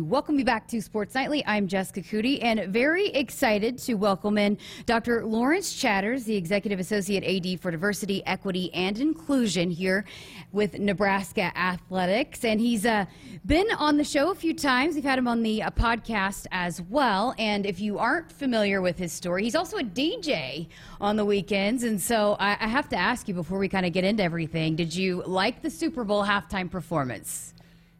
Welcome 0.00 0.42
back 0.42 0.66
to 0.70 0.82
Sports 0.82 1.14
Nightly. 1.14 1.44
I'm 1.46 1.68
Jessica 1.68 2.00
Coody 2.00 2.42
and 2.42 2.72
very 2.72 3.10
excited 3.10 3.78
to 3.78 3.94
welcome 3.94 4.36
in 4.36 4.58
Dr. 4.86 5.24
Lawrence 5.24 5.72
Chatters, 5.72 6.24
the 6.24 6.34
Executive 6.34 6.80
Associate 6.80 7.22
AD 7.22 7.60
for 7.60 7.70
Diversity, 7.70 8.20
Equity, 8.26 8.74
and 8.74 8.98
Inclusion 8.98 9.70
here 9.70 10.04
with 10.50 10.80
Nebraska 10.80 11.56
Athletics. 11.56 12.44
And 12.44 12.58
he's 12.58 12.84
uh, 12.84 13.06
been 13.46 13.68
on 13.78 13.96
the 13.96 14.02
show 14.02 14.32
a 14.32 14.34
few 14.34 14.52
times. 14.52 14.96
We've 14.96 15.04
had 15.04 15.16
him 15.16 15.28
on 15.28 15.44
the 15.44 15.62
uh, 15.62 15.70
podcast 15.70 16.46
as 16.50 16.82
well. 16.82 17.32
And 17.38 17.64
if 17.64 17.78
you 17.78 18.00
aren't 18.00 18.32
familiar 18.32 18.80
with 18.80 18.98
his 18.98 19.12
story, 19.12 19.44
he's 19.44 19.54
also 19.54 19.76
a 19.76 19.84
DJ 19.84 20.66
on 21.00 21.14
the 21.14 21.24
weekends. 21.24 21.84
And 21.84 22.00
so 22.00 22.36
I, 22.40 22.56
I 22.58 22.66
have 22.66 22.88
to 22.88 22.96
ask 22.96 23.28
you 23.28 23.34
before 23.34 23.60
we 23.60 23.68
kind 23.68 23.86
of 23.86 23.92
get 23.92 24.02
into 24.02 24.24
everything 24.24 24.74
did 24.74 24.92
you 24.92 25.22
like 25.24 25.62
the 25.62 25.70
Super 25.70 26.02
Bowl 26.02 26.24
halftime 26.24 26.68
performance? 26.68 27.53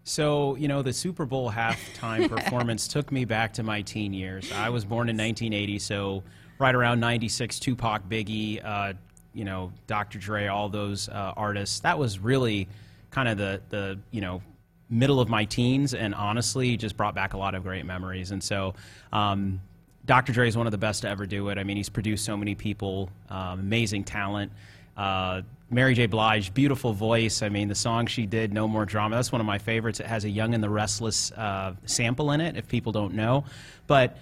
So, 0.05 0.55
you 0.57 0.69
know, 0.69 0.83
the 0.83 0.93
Super 0.93 1.25
Bowl 1.25 1.51
halftime 1.51 2.29
performance 2.37 2.87
took 2.87 3.11
me 3.11 3.25
back 3.25 3.55
to 3.55 3.63
my 3.63 3.81
teen 3.83 4.13
years. 4.13 4.53
I 4.53 4.69
was 4.69 4.85
born 4.85 5.09
in 5.09 5.17
1980, 5.17 5.79
so 5.79 6.23
right 6.59 6.75
around 6.75 7.01
96, 7.01 7.59
Tupac, 7.59 8.09
Biggie, 8.09 8.65
uh, 8.65 8.93
you 9.33 9.45
know, 9.45 9.73
Dr. 9.87 10.19
Dre, 10.19 10.47
all 10.47 10.69
those 10.69 11.09
uh, 11.09 11.33
artists. 11.37 11.81
That 11.81 11.99
was 11.99 12.19
really 12.19 12.69
kind 13.11 13.29
of 13.29 13.39
the, 13.39 13.63
the, 13.71 13.99
you 14.11 14.21
know, 14.21 14.43
middle 14.91 15.21
of 15.21 15.29
my 15.29 15.47
teens 15.47 15.95
and 15.95 16.15
honestly 16.15 16.77
just 16.77 16.97
brought 16.97 17.15
back 17.15 17.33
a 17.33 17.39
lot 17.39 17.55
of 17.55 17.63
great 17.63 17.87
memories. 17.87 18.31
And 18.31 18.43
so, 18.43 18.75
um, 19.13 19.61
Dr. 20.05 20.33
Dre 20.33 20.47
is 20.47 20.57
one 20.57 20.67
of 20.67 20.71
the 20.71 20.79
best 20.79 21.03
to 21.03 21.09
ever 21.09 21.25
do 21.25 21.49
it. 21.49 21.57
I 21.57 21.65
mean, 21.65 21.79
he's 21.79 21.89
produced 21.89 22.27
so 22.27 22.37
many 22.37 22.55
people, 22.55 23.09
um, 23.31 23.61
amazing 23.61 24.05
talent. 24.05 24.53
Uh, 24.97 25.43
Mary 25.71 25.95
J. 25.95 26.07
Blige, 26.07 26.55
beautiful 26.55 26.93
voice. 26.93 27.43
I 27.43 27.49
mean, 27.49 27.69
the 27.69 27.75
song 27.75 28.07
she 28.07 28.27
did, 28.27 28.53
No 28.53 28.69
More 28.69 28.85
Drama, 28.85 29.17
that's 29.17 29.33
one 29.33 29.41
of 29.41 29.47
my 29.47 29.59
favorites. 29.59 29.99
It 29.99 30.07
has 30.07 30.25
a 30.25 30.31
Young 30.31 30.55
and 30.55 30.63
the 30.63 30.71
Restless 30.71 31.33
uh, 31.33 31.75
sample 31.85 32.31
in 32.31 32.41
it, 32.41 32.57
if 32.57 32.69
people 32.69 32.93
don't 32.93 33.15
know. 33.15 33.45
But 33.87 34.17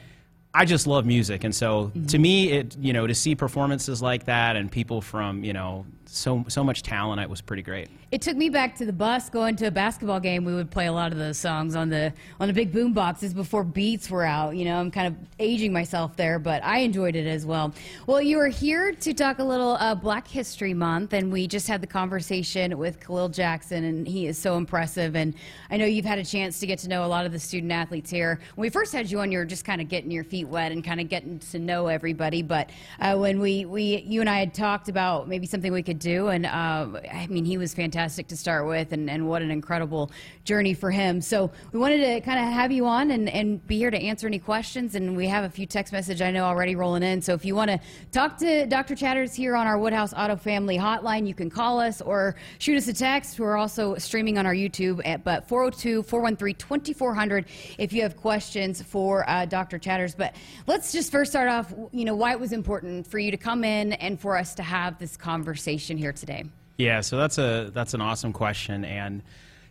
I 0.55 0.65
just 0.67 0.87
love 0.87 1.07
music, 1.07 1.45
and 1.45 1.55
so 1.55 1.85
mm-hmm. 1.87 2.07
to 2.07 2.19
me, 2.19 2.51
it 2.53 2.77
you 2.79 2.93
know 2.93 3.07
to 3.07 3.15
see 3.15 3.35
performances 3.35 4.03
like 4.03 4.25
that 4.27 4.57
and 4.57 4.71
people 4.71 5.01
from 5.01 5.45
you 5.45 5.53
know 5.53 5.87
so 6.13 6.45
so 6.49 6.63
much 6.63 6.83
talent. 6.83 7.21
It 7.21 7.31
was 7.31 7.41
pretty 7.41 7.63
great. 7.63 7.89
It 8.11 8.21
took 8.21 8.37
me 8.37 8.51
back 8.51 8.77
to 8.77 8.85
the 8.85 8.93
bus 8.93 9.31
going 9.31 9.57
to 9.57 9.67
a 9.69 9.71
basketball 9.71 10.21
game. 10.21 10.45
We 10.45 10.55
would 10.55 10.71
play 10.71 10.87
a 10.87 10.93
lot 10.93 11.13
of 11.13 11.19
those 11.19 11.39
songs 11.39 11.75
on 11.75 11.89
the 11.89 12.13
on 12.39 12.49
the 12.49 12.55
big 12.55 12.71
boom 12.71 12.93
boxes 12.93 13.33
before 13.33 13.65
beats 13.65 14.11
were 14.11 14.25
out. 14.25 14.55
You 14.55 14.67
know, 14.67 14.79
I'm 14.79 14.91
kind 14.91 15.07
of 15.07 15.15
aging 15.39 15.73
myself 15.73 16.15
there, 16.17 16.39
but 16.39 16.63
I 16.63 16.81
enjoyed 16.81 17.17
it 17.17 17.27
as 17.27 17.47
well. 17.47 17.73
Well, 18.07 18.21
you 18.21 18.39
are 18.39 18.49
here 18.49 18.93
to 18.93 19.15
talk 19.15 19.39
a 19.39 19.45
little 19.45 19.77
uh, 19.81 19.95
Black 19.95 20.29
History 20.29 20.75
Month, 20.75 21.15
and 21.15 21.33
we 21.33 21.47
just 21.47 21.67
had 21.67 21.81
the 21.81 21.87
conversation 21.87 22.77
with 22.77 23.01
Khalil 23.01 23.31
Jackson, 23.31 23.85
and 23.85 24.07
he 24.07 24.27
is 24.27 24.37
so 24.37 24.59
impressive. 24.59 25.17
And 25.17 25.35
I 25.71 25.79
know 25.79 25.87
you've 25.87 26.05
had 26.05 26.19
a 26.19 26.25
chance 26.25 26.61
to 26.61 26.67
get 26.67 26.79
to 26.81 26.89
know 26.89 27.07
a 27.07 27.09
lot 27.09 27.25
of 27.25 27.33
the 27.33 27.41
student 27.41 27.73
athletes 27.73 28.11
here. 28.11 28.39
When 28.57 28.67
we 28.67 28.71
first 28.71 28.93
had 28.93 29.11
you 29.11 29.21
on, 29.21 29.33
you 29.33 29.39
were 29.39 29.47
just 29.47 29.65
kind 29.65 29.81
of 29.81 29.89
getting 29.89 30.11
your 30.11 30.25
feet 30.25 30.42
wet 30.45 30.73
and 30.73 30.85
kind 30.85 31.01
of 31.01 31.09
getting 31.09 31.39
to 31.39 31.59
know 31.59 31.89
everybody. 31.89 32.43
But 32.43 32.71
uh, 33.01 33.17
when 33.17 33.41
we 33.41 33.65
we 33.65 34.03
you 34.07 34.21
and 34.21 34.31
I 34.31 34.39
had 34.39 34.55
talked 34.55 34.89
about 34.89 35.29
maybe 35.29 35.47
something 35.47 35.73
we 35.73 35.83
could 35.83 35.99
do. 35.99 36.29
And 36.29 36.47
uh, 36.47 37.01
I 37.13 37.27
mean, 37.29 37.45
he 37.45 37.59
was 37.59 37.75
fantastic 37.75 38.29
to 38.29 38.37
start 38.37 38.67
with, 38.67 38.93
and, 38.93 39.09
and 39.09 39.29
what 39.29 39.43
an 39.43 39.51
incredible 39.51 40.11
journey 40.45 40.75
for 40.75 40.91
him. 40.91 41.21
So 41.21 41.51
we 41.73 41.79
wanted 41.79 41.99
to 41.99 42.21
kind 42.21 42.39
of 42.39 42.53
have 42.53 42.73
you 42.73 42.87
on 42.87 43.11
and, 43.11 43.29
and 43.29 43.67
be 43.67 43.79
here 43.79 43.91
to 43.91 43.99
answer 43.99 44.27
any 44.27 44.39
questions. 44.39 44.95
And 44.95 45.17
we 45.17 45.27
have 45.29 45.45
a 45.45 45.49
few 45.51 45.67
text 45.67 45.93
message 45.93 46.23
I 46.23 46.31
know 46.31 46.45
already 46.45 46.75
rolling 46.75 47.03
in. 47.03 47.23
So 47.23 47.35
if 47.35 47.45
you 47.45 47.55
want 47.55 47.71
to 47.71 47.81
talk 48.11 48.39
to 48.39 48.67
Dr. 48.67 48.95
Chatters 48.95 49.35
here 49.35 49.57
on 49.57 49.67
our 49.67 49.79
Woodhouse 49.79 50.13
Auto 50.13 50.37
Family 50.37 50.77
hotline, 50.77 51.27
you 51.27 51.35
can 51.35 51.51
call 51.51 51.81
us 51.81 52.01
or 52.01 52.37
shoot 52.59 52.77
us 52.77 52.89
a 52.89 52.95
text. 52.95 53.39
We're 53.39 53.57
also 53.57 53.97
streaming 53.97 54.39
on 54.39 54.47
our 54.47 54.55
YouTube 54.55 55.01
at 55.05 55.25
but 55.25 55.49
402 55.49 56.03
413 56.03 56.57
2400 56.57 57.47
if 57.79 57.93
you 57.93 58.03
have 58.03 58.17
questions 58.17 58.83
for 58.83 59.29
uh, 59.29 59.47
Dr. 59.47 59.79
Chatters. 59.79 60.15
But 60.15 60.32
let's 60.67 60.93
just 60.93 61.11
first 61.11 61.33
start 61.33 61.49
off, 61.49 61.73
you 61.93 62.05
know, 62.05 62.15
why 62.15 62.33
it 62.33 62.41
was 62.41 62.53
important 62.53 63.07
for 63.07 63.19
you 63.19 63.31
to 63.31 63.37
come 63.37 63.65
in 63.65 63.93
and 63.95 64.21
for 64.21 64.37
us 64.37 64.55
to 64.57 64.63
have 64.63 64.99
this 64.99 65.17
conversation 65.17 65.97
here 65.97 66.13
today? 66.13 66.45
Yeah, 66.79 67.01
so 67.01 67.17
that's 67.17 67.39
a 67.39 67.71
that's 67.73 67.95
an 67.95 68.01
awesome 68.01 68.33
question, 68.33 68.85
and 68.85 69.23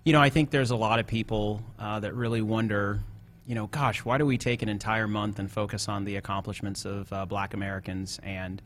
you 0.03 0.13
know 0.13 0.21
I 0.21 0.29
think 0.29 0.49
there's 0.49 0.71
a 0.71 0.75
lot 0.75 0.99
of 0.99 1.07
people 1.07 1.61
uh, 1.79 1.99
that 1.99 2.13
really 2.13 2.41
wonder, 2.41 2.99
you 3.45 3.55
know, 3.55 3.67
gosh, 3.67 4.05
why 4.05 4.17
do 4.17 4.25
we 4.25 4.37
take 4.37 4.61
an 4.61 4.69
entire 4.69 5.07
month 5.07 5.39
and 5.39 5.51
focus 5.51 5.89
on 5.89 6.05
the 6.05 6.15
accomplishments 6.17 6.85
of 6.85 7.11
uh, 7.11 7.25
Black 7.25 7.53
Americans? 7.53 8.19
And 8.23 8.61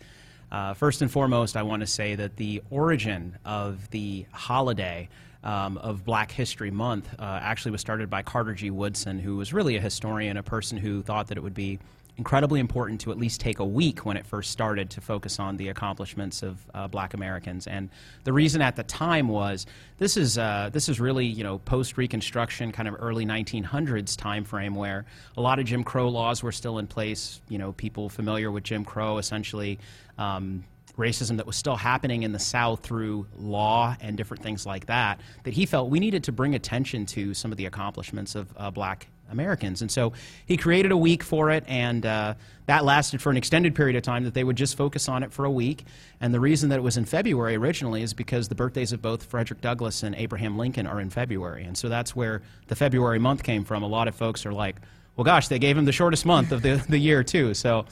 uh, 0.51 0.73
first 0.73 1.01
and 1.01 1.09
foremost, 1.09 1.57
I 1.57 1.63
want 1.63 1.79
to 1.79 1.88
say 1.88 2.16
that 2.16 2.35
the 2.35 2.61
origin 2.69 3.38
of 3.45 3.89
the 3.91 4.25
holiday. 4.31 5.09
Um, 5.45 5.78
of 5.78 6.03
Black 6.03 6.31
History 6.31 6.72
Month 6.72 7.07
uh, 7.19 7.39
actually 7.39 7.69
was 7.72 7.79
started 7.79 8.09
by 8.09 8.23
Carter 8.23 8.56
G. 8.56 8.72
Woodson, 8.72 9.19
who 9.19 9.38
was 9.38 9.53
really 9.53 9.75
a 9.75 9.79
historian, 9.79 10.38
a 10.38 10.44
person 10.44 10.75
who 10.75 11.03
thought 11.03 11.28
that 11.28 11.38
it 11.38 11.41
would 11.41 11.53
be 11.53 11.78
incredibly 12.17 12.59
important 12.59 13.01
to 13.01 13.11
at 13.11 13.17
least 13.17 13.41
take 13.41 13.59
a 13.59 13.66
week 13.66 14.05
when 14.05 14.17
it 14.17 14.25
first 14.25 14.51
started 14.51 14.89
to 14.89 15.01
focus 15.01 15.39
on 15.39 15.57
the 15.57 15.69
accomplishments 15.69 16.44
of 16.44 16.66
uh, 16.73 16.88
black 16.88 17.13
Americans. 17.13 17.67
And 17.67 17.89
the 18.23 18.34
reason 18.34 18.61
at 18.61 18.75
the 18.75 18.84
time 18.84 19.28
was 19.28 19.66
this 19.97 20.16
is, 20.16 20.38
uh, 20.38 20.69
this 20.72 20.88
is 20.88 21.00
really, 21.00 21.25
you 21.25 21.44
know, 21.44 21.59
post 21.59 21.97
Reconstruction, 21.97 22.72
kind 22.72 22.88
of 22.88 22.95
early 23.00 23.25
1900s 23.25 24.17
time 24.17 24.44
frame 24.44 24.75
where 24.75 25.05
a 25.35 25.41
lot 25.41 25.59
of 25.59 25.66
Jim 25.66 25.84
Crow 25.84 26.09
laws 26.09 26.41
were 26.41 26.51
still 26.51 26.78
in 26.78 26.88
place. 26.88 27.41
You 27.50 27.57
know, 27.57 27.73
people 27.73 28.09
familiar 28.09 28.50
with 28.50 28.63
Jim 28.63 28.85
Crow 28.85 29.17
essentially. 29.17 29.79
Um, 30.17 30.63
racism 30.97 31.38
that 31.38 31.45
was 31.45 31.56
still 31.56 31.75
happening 31.75 32.23
in 32.23 32.31
the 32.31 32.39
South 32.39 32.81
through 32.81 33.28
law 33.38 33.95
and 34.00 34.17
different 34.17 34.44
things 34.44 34.66
like 34.66 34.85
that, 34.88 35.19
that 35.44 35.53
he 35.53 35.66
felt 35.66 35.89
we 35.89 36.00
needed 36.00 36.23
to 36.25 36.31
bring 36.31 36.56
attention 36.56 37.06
to 37.06 37.33
some 37.33 37.51
of 37.51 37.57
the 37.57 37.66
accomplishments 37.66 38.35
of 38.35 38.47
uh, 38.57 38.72
black 38.72 39.07
Americans. 39.31 39.81
And 39.81 39.91
so 39.91 40.13
he 40.45 40.57
created 40.57 40.91
a 40.91 40.97
week 40.97 41.23
for 41.23 41.50
it, 41.50 41.63
and 41.67 42.05
uh, 42.05 42.35
that 42.67 42.85
lasted 42.85 43.22
for 43.22 43.29
an 43.29 43.38
extended 43.38 43.75
period 43.75 43.95
of 43.95 44.03
time 44.03 44.23
that 44.23 44.34
they 44.34 44.44
would 44.44 44.55
just 44.55 44.78
focus 44.78 45.09
on 45.09 45.23
it 45.23 45.31
for 45.31 45.45
a 45.45 45.51
week. 45.51 45.85
And 46.22 46.34
the 46.34 46.39
reason 46.39 46.69
that 46.69 46.78
it 46.78 46.84
was 46.84 46.97
in 46.97 47.05
February 47.05 47.55
originally 47.55 48.01
is 48.01 48.13
because 48.13 48.47
the 48.47 48.55
birthdays 48.55 48.94
of 48.94 49.01
both 49.01 49.23
Frederick 49.23 49.61
Douglass 49.61 50.03
and 50.03 50.16
Abraham 50.16 50.57
Lincoln 50.57 50.88
are 50.88 51.00
in 51.00 51.09
February. 51.09 51.63
And 51.63 51.78
so 51.78 51.89
that's 51.89 52.16
where 52.16 52.41
the 52.67 52.75
February 52.75 53.19
month 53.19 53.44
came 53.44 53.63
from. 53.63 53.84
A 53.84 53.88
lot 53.88 54.07
of 54.07 54.16
folks 54.16 54.45
are 54.45 54.53
like, 54.53 54.78
well, 55.16 55.25
gosh, 55.25 55.47
they 55.47 55.59
gave 55.59 55.78
him 55.78 55.85
the 55.85 55.91
shortest 55.91 56.25
month 56.25 56.51
of 56.51 56.61
the, 56.61 56.84
the 56.89 56.97
year, 56.97 57.23
too. 57.23 57.53
So 57.53 57.85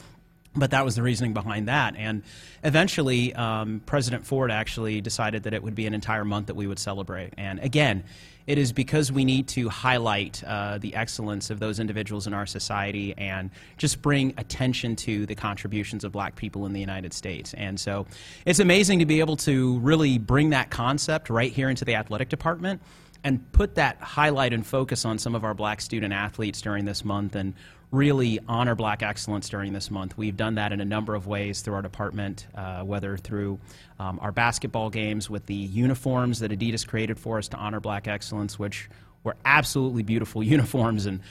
but 0.55 0.71
that 0.71 0.85
was 0.85 0.95
the 0.95 1.01
reasoning 1.01 1.33
behind 1.33 1.67
that. 1.67 1.95
And 1.97 2.23
eventually, 2.63 3.33
um, 3.33 3.81
President 3.85 4.25
Ford 4.25 4.51
actually 4.51 5.01
decided 5.01 5.43
that 5.43 5.53
it 5.53 5.63
would 5.63 5.75
be 5.75 5.87
an 5.87 5.93
entire 5.93 6.25
month 6.25 6.47
that 6.47 6.55
we 6.55 6.67
would 6.67 6.79
celebrate. 6.79 7.33
And 7.37 7.59
again, 7.59 8.03
it 8.45 8.57
is 8.57 8.73
because 8.73 9.11
we 9.11 9.23
need 9.23 9.47
to 9.49 9.69
highlight 9.69 10.43
uh, 10.43 10.77
the 10.77 10.95
excellence 10.95 11.49
of 11.49 11.59
those 11.59 11.79
individuals 11.79 12.27
in 12.27 12.33
our 12.33 12.45
society 12.45 13.13
and 13.17 13.49
just 13.77 14.01
bring 14.01 14.33
attention 14.37 14.95
to 14.97 15.25
the 15.25 15.35
contributions 15.35 16.03
of 16.03 16.11
black 16.11 16.35
people 16.35 16.65
in 16.65 16.73
the 16.73 16.79
United 16.79 17.13
States. 17.13 17.53
And 17.53 17.79
so 17.79 18.05
it's 18.45 18.59
amazing 18.59 18.99
to 18.99 19.05
be 19.05 19.21
able 19.21 19.37
to 19.37 19.79
really 19.79 20.17
bring 20.17 20.49
that 20.49 20.69
concept 20.69 21.29
right 21.29 21.51
here 21.51 21.69
into 21.69 21.85
the 21.85 21.95
athletic 21.95 22.29
department 22.29 22.81
and 23.23 23.49
put 23.53 23.75
that 23.75 23.97
highlight 24.01 24.51
and 24.51 24.67
focus 24.67 25.05
on 25.05 25.17
some 25.17 25.33
of 25.33 25.45
our 25.45 25.53
black 25.53 25.79
student 25.79 26.13
athletes 26.13 26.61
during 26.61 26.83
this 26.83 27.05
month 27.05 27.35
and 27.35 27.53
really 27.93 28.39
honor 28.47 28.73
black 28.73 29.03
excellence 29.03 29.47
during 29.47 29.71
this 29.71 29.91
month. 29.91 30.17
We've 30.17 30.35
done 30.35 30.55
that 30.55 30.73
in 30.73 30.81
a 30.81 30.85
number 30.85 31.13
of 31.13 31.27
ways 31.27 31.61
through 31.61 31.75
our 31.75 31.81
department, 31.83 32.47
uh, 32.55 32.81
whether 32.81 33.15
through 33.17 33.59
um, 33.99 34.19
our 34.19 34.31
basketball 34.31 34.89
games 34.89 35.29
with 35.29 35.45
the 35.45 35.53
uniforms 35.53 36.39
that 36.39 36.51
Adidas 36.51 36.85
created 36.87 37.19
for 37.19 37.37
us 37.37 37.47
to 37.49 37.57
honor 37.57 37.79
black 37.79 38.07
excellence, 38.07 38.57
which 38.57 38.89
were 39.23 39.35
absolutely 39.45 40.01
beautiful 40.01 40.41
uniforms 40.43 41.05
and 41.05 41.21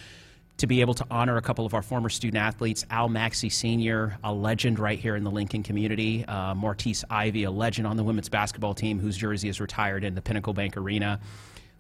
to 0.59 0.69
be 0.69 0.81
able 0.81 0.95
to 0.95 1.05
honor 1.11 1.37
a 1.37 1.43
couple 1.43 1.67
of 1.67 1.75
our 1.75 1.83
former 1.83 2.09
student 2.09 2.41
athletes, 2.41 2.87
Al 2.91 3.09
Maxey 3.09 3.49
Sr., 3.49 4.17
a 4.23 4.33
legend 4.33 4.79
right 4.79 4.99
here 4.99 5.17
in 5.17 5.25
the 5.25 5.31
Lincoln 5.31 5.65
community, 5.65 6.25
uh, 6.27 6.55
Maurtice 6.55 7.05
Ivy, 7.11 7.43
a 7.43 7.51
legend 7.51 7.89
on 7.89 7.97
the 7.97 8.05
women's 8.05 8.29
basketball 8.29 8.75
team 8.75 9.01
whose 9.01 9.17
jersey 9.17 9.49
is 9.49 9.61
retired 9.61 10.05
in 10.05 10.15
the 10.15 10.23
Pinnacle 10.23 10.53
Bank 10.53 10.77
Arena 10.77 11.19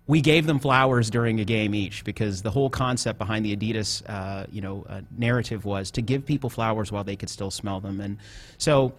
we 0.06 0.20
gave 0.20 0.46
them 0.46 0.58
flowers 0.58 1.10
during 1.10 1.40
a 1.40 1.44
game 1.44 1.74
each 1.74 2.04
because 2.04 2.42
the 2.42 2.50
whole 2.50 2.68
concept 2.68 3.18
behind 3.18 3.44
the 3.44 3.56
Adidas, 3.56 4.02
uh, 4.08 4.46
you 4.50 4.60
know, 4.60 4.84
uh, 4.88 5.00
narrative 5.16 5.64
was 5.64 5.90
to 5.93 6.02
give 6.02 6.26
people 6.26 6.50
flowers 6.50 6.90
while 6.90 7.04
they 7.04 7.16
could 7.16 7.31
still 7.31 7.50
smell 7.50 7.81
them. 7.81 8.00
And 8.00 8.19
so 8.58 8.93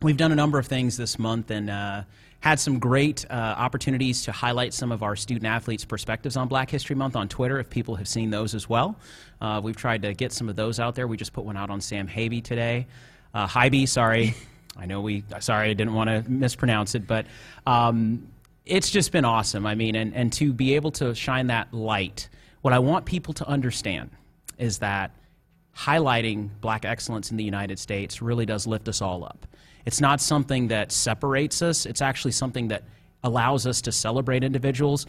we've 0.00 0.16
done 0.16 0.32
a 0.32 0.36
number 0.36 0.58
of 0.58 0.66
things 0.66 0.96
this 0.96 1.18
month 1.18 1.50
and 1.50 1.68
uh, 1.68 2.02
had 2.40 2.58
some 2.58 2.78
great 2.78 3.24
uh, 3.28 3.34
opportunities 3.34 4.22
to 4.24 4.32
highlight 4.32 4.72
some 4.72 4.92
of 4.92 5.02
our 5.02 5.14
student 5.14 5.46
athletes' 5.46 5.84
perspectives 5.84 6.36
on 6.36 6.48
Black 6.48 6.70
History 6.70 6.96
Month 6.96 7.16
on 7.16 7.28
Twitter. 7.28 7.58
If 7.58 7.68
people 7.68 7.96
have 7.96 8.08
seen 8.08 8.30
those 8.30 8.54
as 8.54 8.68
well, 8.68 8.96
uh, 9.42 9.60
we've 9.62 9.76
tried 9.76 10.02
to 10.02 10.14
get 10.14 10.32
some 10.32 10.48
of 10.48 10.56
those 10.56 10.80
out 10.80 10.94
there. 10.94 11.06
We 11.06 11.18
just 11.18 11.34
put 11.34 11.44
one 11.44 11.56
out 11.56 11.68
on 11.68 11.80
Sam 11.82 12.08
Haiby 12.08 12.42
today. 12.42 12.86
Uh, 13.34 13.46
Haiby, 13.46 13.86
sorry. 13.86 14.34
I 14.78 14.86
know 14.86 15.00
we, 15.00 15.24
sorry, 15.40 15.70
I 15.70 15.74
didn't 15.74 15.94
want 15.94 16.10
to 16.10 16.30
mispronounce 16.30 16.94
it, 16.94 17.06
but 17.06 17.26
um, 17.66 18.28
it's 18.66 18.90
just 18.90 19.12
been 19.12 19.24
awesome. 19.24 19.64
I 19.64 19.74
mean, 19.74 19.94
and, 19.94 20.14
and 20.14 20.32
to 20.34 20.52
be 20.52 20.74
able 20.74 20.90
to 20.92 21.14
shine 21.14 21.46
that 21.46 21.72
light, 21.72 22.28
what 22.62 22.74
I 22.74 22.80
want 22.80 23.06
people 23.06 23.32
to 23.34 23.48
understand 23.48 24.10
is 24.58 24.78
that 24.78 25.12
highlighting 25.76 26.50
black 26.60 26.84
excellence 26.84 27.30
in 27.30 27.36
the 27.36 27.44
United 27.44 27.78
States 27.78 28.20
really 28.20 28.44
does 28.44 28.66
lift 28.66 28.88
us 28.88 29.00
all 29.00 29.24
up. 29.24 29.46
It's 29.84 30.00
not 30.00 30.20
something 30.20 30.68
that 30.68 30.90
separates 30.90 31.62
us, 31.62 31.86
it's 31.86 32.02
actually 32.02 32.32
something 32.32 32.68
that 32.68 32.82
allows 33.22 33.66
us 33.66 33.80
to 33.82 33.92
celebrate 33.92 34.42
individuals 34.42 35.06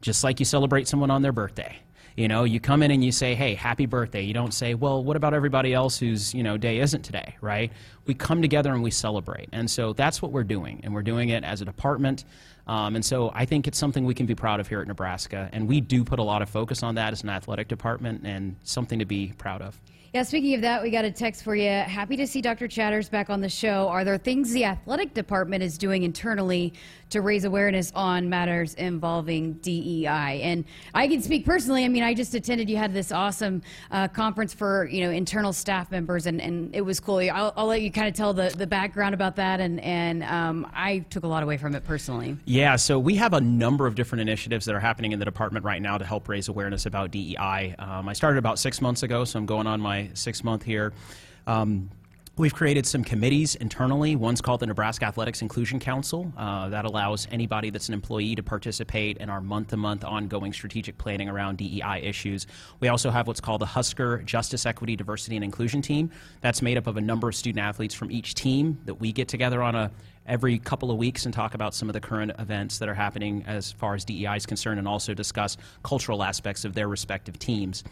just 0.00 0.24
like 0.24 0.40
you 0.40 0.44
celebrate 0.44 0.88
someone 0.88 1.10
on 1.10 1.22
their 1.22 1.32
birthday. 1.32 1.76
You 2.16 2.28
know, 2.28 2.44
you 2.44 2.60
come 2.60 2.82
in 2.82 2.90
and 2.90 3.04
you 3.04 3.12
say, 3.12 3.34
"Hey, 3.34 3.54
happy 3.54 3.84
birthday." 3.84 4.22
You 4.22 4.32
don't 4.32 4.54
say, 4.54 4.72
"Well, 4.72 5.04
what 5.04 5.16
about 5.16 5.34
everybody 5.34 5.74
else 5.74 5.98
whose 5.98 6.34
you 6.34 6.42
know 6.42 6.56
day 6.56 6.78
isn't 6.78 7.02
today?" 7.02 7.36
Right? 7.42 7.70
We 8.06 8.14
come 8.14 8.40
together 8.40 8.72
and 8.72 8.82
we 8.82 8.90
celebrate, 8.90 9.50
and 9.52 9.70
so 9.70 9.92
that's 9.92 10.22
what 10.22 10.32
we're 10.32 10.44
doing, 10.44 10.80
and 10.82 10.94
we're 10.94 11.02
doing 11.02 11.28
it 11.28 11.44
as 11.44 11.60
a 11.60 11.66
department. 11.66 12.24
Um, 12.66 12.96
and 12.96 13.04
so 13.04 13.30
I 13.34 13.44
think 13.44 13.68
it's 13.68 13.78
something 13.78 14.06
we 14.06 14.14
can 14.14 14.26
be 14.26 14.34
proud 14.34 14.60
of 14.60 14.68
here 14.68 14.80
at 14.80 14.88
Nebraska, 14.88 15.50
and 15.52 15.68
we 15.68 15.80
do 15.80 16.04
put 16.04 16.18
a 16.18 16.22
lot 16.22 16.40
of 16.40 16.48
focus 16.48 16.82
on 16.82 16.94
that 16.94 17.12
as 17.12 17.22
an 17.22 17.28
athletic 17.28 17.68
department, 17.68 18.22
and 18.24 18.56
something 18.62 18.98
to 18.98 19.04
be 19.04 19.34
proud 19.36 19.60
of. 19.60 19.78
Yeah, 20.16 20.22
speaking 20.22 20.54
of 20.54 20.62
that, 20.62 20.82
we 20.82 20.88
got 20.88 21.04
a 21.04 21.10
text 21.10 21.44
for 21.44 21.54
you. 21.54 21.68
Happy 21.68 22.16
to 22.16 22.26
see 22.26 22.40
Dr. 22.40 22.68
Chatters 22.68 23.06
back 23.06 23.28
on 23.28 23.42
the 23.42 23.50
show. 23.50 23.86
Are 23.88 24.02
there 24.02 24.16
things 24.16 24.50
the 24.50 24.64
athletic 24.64 25.12
department 25.12 25.62
is 25.62 25.76
doing 25.76 26.04
internally 26.04 26.72
to 27.10 27.20
raise 27.20 27.44
awareness 27.44 27.92
on 27.94 28.30
matters 28.30 28.72
involving 28.74 29.52
DEI? 29.60 30.40
And 30.42 30.64
I 30.94 31.06
can 31.06 31.20
speak 31.20 31.44
personally. 31.44 31.84
I 31.84 31.88
mean, 31.88 32.02
I 32.02 32.14
just 32.14 32.34
attended. 32.34 32.70
You 32.70 32.78
had 32.78 32.94
this 32.94 33.12
awesome 33.12 33.60
uh, 33.90 34.08
conference 34.08 34.54
for 34.54 34.86
you 34.86 35.02
know 35.02 35.10
internal 35.10 35.52
staff 35.52 35.90
members, 35.90 36.24
and, 36.24 36.40
and 36.40 36.74
it 36.74 36.80
was 36.80 36.98
cool. 36.98 37.18
I'll, 37.18 37.52
I'll 37.54 37.66
let 37.66 37.82
you 37.82 37.92
kind 37.92 38.08
of 38.08 38.14
tell 38.14 38.32
the, 38.32 38.48
the 38.56 38.66
background 38.66 39.12
about 39.12 39.36
that, 39.36 39.60
and 39.60 39.78
and 39.80 40.24
um, 40.24 40.66
I 40.72 41.00
took 41.10 41.24
a 41.24 41.28
lot 41.28 41.42
away 41.42 41.58
from 41.58 41.74
it 41.74 41.84
personally. 41.84 42.38
Yeah, 42.46 42.76
so 42.76 42.98
we 42.98 43.16
have 43.16 43.34
a 43.34 43.40
number 43.42 43.86
of 43.86 43.94
different 43.94 44.22
initiatives 44.22 44.64
that 44.64 44.74
are 44.74 44.80
happening 44.80 45.12
in 45.12 45.18
the 45.18 45.26
department 45.26 45.66
right 45.66 45.82
now 45.82 45.98
to 45.98 46.06
help 46.06 46.26
raise 46.26 46.48
awareness 46.48 46.86
about 46.86 47.10
DEI. 47.10 47.74
Um, 47.78 48.08
I 48.08 48.14
started 48.14 48.38
about 48.38 48.58
six 48.58 48.80
months 48.80 49.02
ago, 49.02 49.26
so 49.26 49.38
I'm 49.38 49.44
going 49.44 49.66
on 49.66 49.78
my 49.78 50.05
six 50.14 50.44
month 50.44 50.62
here. 50.62 50.92
Um, 51.46 51.90
We've 52.38 52.52
created 52.52 52.84
some 52.84 53.02
committees 53.02 53.54
internally. 53.54 54.14
One's 54.14 54.42
called 54.42 54.60
the 54.60 54.66
Nebraska 54.66 55.06
Athletics 55.06 55.40
Inclusion 55.40 55.80
Council. 55.80 56.30
Uh, 56.36 56.68
that 56.68 56.84
allows 56.84 57.26
anybody 57.30 57.70
that's 57.70 57.88
an 57.88 57.94
employee 57.94 58.34
to 58.34 58.42
participate 58.42 59.16
in 59.16 59.30
our 59.30 59.40
month 59.40 59.68
to 59.68 59.78
month 59.78 60.04
ongoing 60.04 60.52
strategic 60.52 60.98
planning 60.98 61.30
around 61.30 61.56
DEI 61.56 62.02
issues. 62.02 62.46
We 62.78 62.88
also 62.88 63.08
have 63.08 63.26
what's 63.26 63.40
called 63.40 63.62
the 63.62 63.66
Husker 63.66 64.18
Justice, 64.18 64.66
Equity, 64.66 64.96
Diversity, 64.96 65.36
and 65.36 65.44
Inclusion 65.46 65.80
Team. 65.80 66.10
That's 66.42 66.60
made 66.60 66.76
up 66.76 66.86
of 66.86 66.98
a 66.98 67.00
number 67.00 67.26
of 67.26 67.34
student 67.34 67.64
athletes 67.64 67.94
from 67.94 68.10
each 68.10 68.34
team 68.34 68.80
that 68.84 68.96
we 68.96 69.12
get 69.12 69.28
together 69.28 69.62
on 69.62 69.74
a 69.74 69.90
every 70.26 70.58
couple 70.58 70.90
of 70.90 70.98
weeks 70.98 71.24
and 71.24 71.32
talk 71.32 71.54
about 71.54 71.72
some 71.72 71.88
of 71.88 71.94
the 71.94 72.00
current 72.00 72.32
events 72.38 72.78
that 72.80 72.88
are 72.88 72.94
happening 72.94 73.44
as 73.46 73.72
far 73.72 73.94
as 73.94 74.04
DEI 74.04 74.36
is 74.36 74.44
concerned 74.44 74.78
and 74.78 74.86
also 74.86 75.14
discuss 75.14 75.56
cultural 75.82 76.22
aspects 76.22 76.66
of 76.66 76.74
their 76.74 76.88
respective 76.88 77.38
teams 77.38 77.82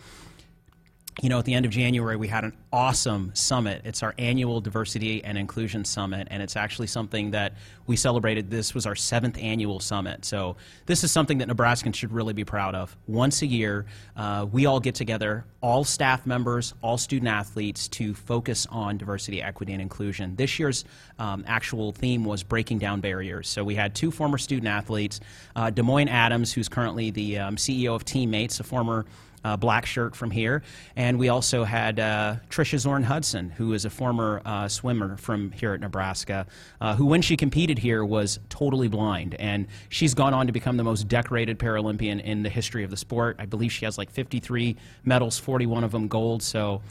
you 1.23 1.29
know, 1.29 1.39
at 1.39 1.45
the 1.45 1.55
end 1.55 1.65
of 1.65 1.71
January, 1.71 2.17
we 2.17 2.27
had 2.27 2.43
an 2.43 2.53
awesome 2.73 3.31
summit. 3.35 3.83
It's 3.85 4.03
our 4.03 4.15
annual 4.19 4.61
Diversity 4.61 5.23
and 5.23 5.39
Inclusion 5.39 5.85
Summit, 5.85 6.27
and 6.31 6.43
it's 6.43 6.57
actually 6.57 6.89
something 6.89 7.31
that 7.31 7.55
we 7.87 7.95
celebrated. 7.95 8.51
This 8.51 8.75
was 8.75 8.85
our 8.85 8.97
seventh 8.97 9.39
annual 9.39 9.79
summit. 9.79 10.25
So, 10.25 10.57
this 10.87 11.05
is 11.05 11.13
something 11.13 11.39
that 11.39 11.49
Nebraskans 11.49 11.95
should 11.95 12.11
really 12.11 12.33
be 12.33 12.43
proud 12.45 12.75
of. 12.75 12.97
Once 13.07 13.43
a 13.43 13.47
year, 13.47 13.87
uh, 14.17 14.47
we 14.51 14.67
all 14.67 14.81
get 14.81 14.97
together, 14.97 15.45
all 15.61 15.85
staff 15.85 16.27
members, 16.27 16.75
all 16.83 16.99
student 16.99 17.29
athletes, 17.29 17.87
to 17.89 18.13
focus 18.13 18.67
on 18.71 18.99
diversity, 18.99 19.41
equity, 19.41 19.73
and 19.73 19.81
inclusion. 19.81 20.35
This 20.35 20.59
year's 20.59 20.85
um, 21.21 21.45
actual 21.47 21.93
theme 21.93 22.25
was 22.25 22.43
breaking 22.43 22.79
down 22.81 23.01
barriers. 23.01 23.49
So, 23.49 23.63
we 23.63 23.77
had 23.77 23.95
two 23.95 24.11
former 24.11 24.37
student 24.37 24.67
athletes, 24.67 25.21
uh, 25.55 25.71
Demoine 25.71 26.09
Adams, 26.09 26.53
who's 26.53 26.69
currently 26.69 27.13
the 27.13 27.39
um, 27.39 27.55
CEO 27.55 27.95
of 27.95 28.05
Teammates, 28.05 28.59
a 28.59 28.65
former 28.65 29.07
uh, 29.45 29.57
black 29.57 29.87
shirt 29.87 30.17
from 30.17 30.31
here. 30.31 30.63
And 30.97 31.19
we 31.19 31.29
also 31.29 31.65
had 31.65 32.01
uh, 32.01 32.37
Trischa 32.49 32.79
Zorn 32.79 33.03
Hudson, 33.03 33.51
who 33.51 33.73
is 33.73 33.85
a 33.85 33.91
former 33.91 34.43
uh, 34.45 34.69
swimmer 34.69 35.17
from 35.17 35.53
here 35.53 35.75
at 35.75 35.81
Nebraska, 35.81 36.47
uh, 36.81 36.97
who, 36.97 37.07
when 37.07 37.23
she 37.23 37.37
competed 37.37 37.79
here, 37.79 38.05
was 38.05 38.41
totally 38.49 38.89
blind. 38.89 39.35
And 39.35 39.67
she's 39.89 40.15
gone 40.15 40.35
on 40.35 40.47
to 40.47 40.53
become 40.53 40.77
the 40.77 40.85
most 40.85 41.09
decorated 41.09 41.59
Paralympian 41.59 42.23
in 42.23 42.43
the 42.43 42.49
history 42.49 42.85
of 42.85 42.91
the 42.91 42.97
sport. 42.97 43.37
I 43.39 43.47
believe 43.47 43.73
she 43.73 43.85
has 43.85 43.99
like 43.99 44.11
53 44.11 44.77
medals, 45.05 45.39
41 45.39 45.85
of 45.85 45.93
them 45.93 46.09
gold. 46.09 46.43
So 46.43 46.83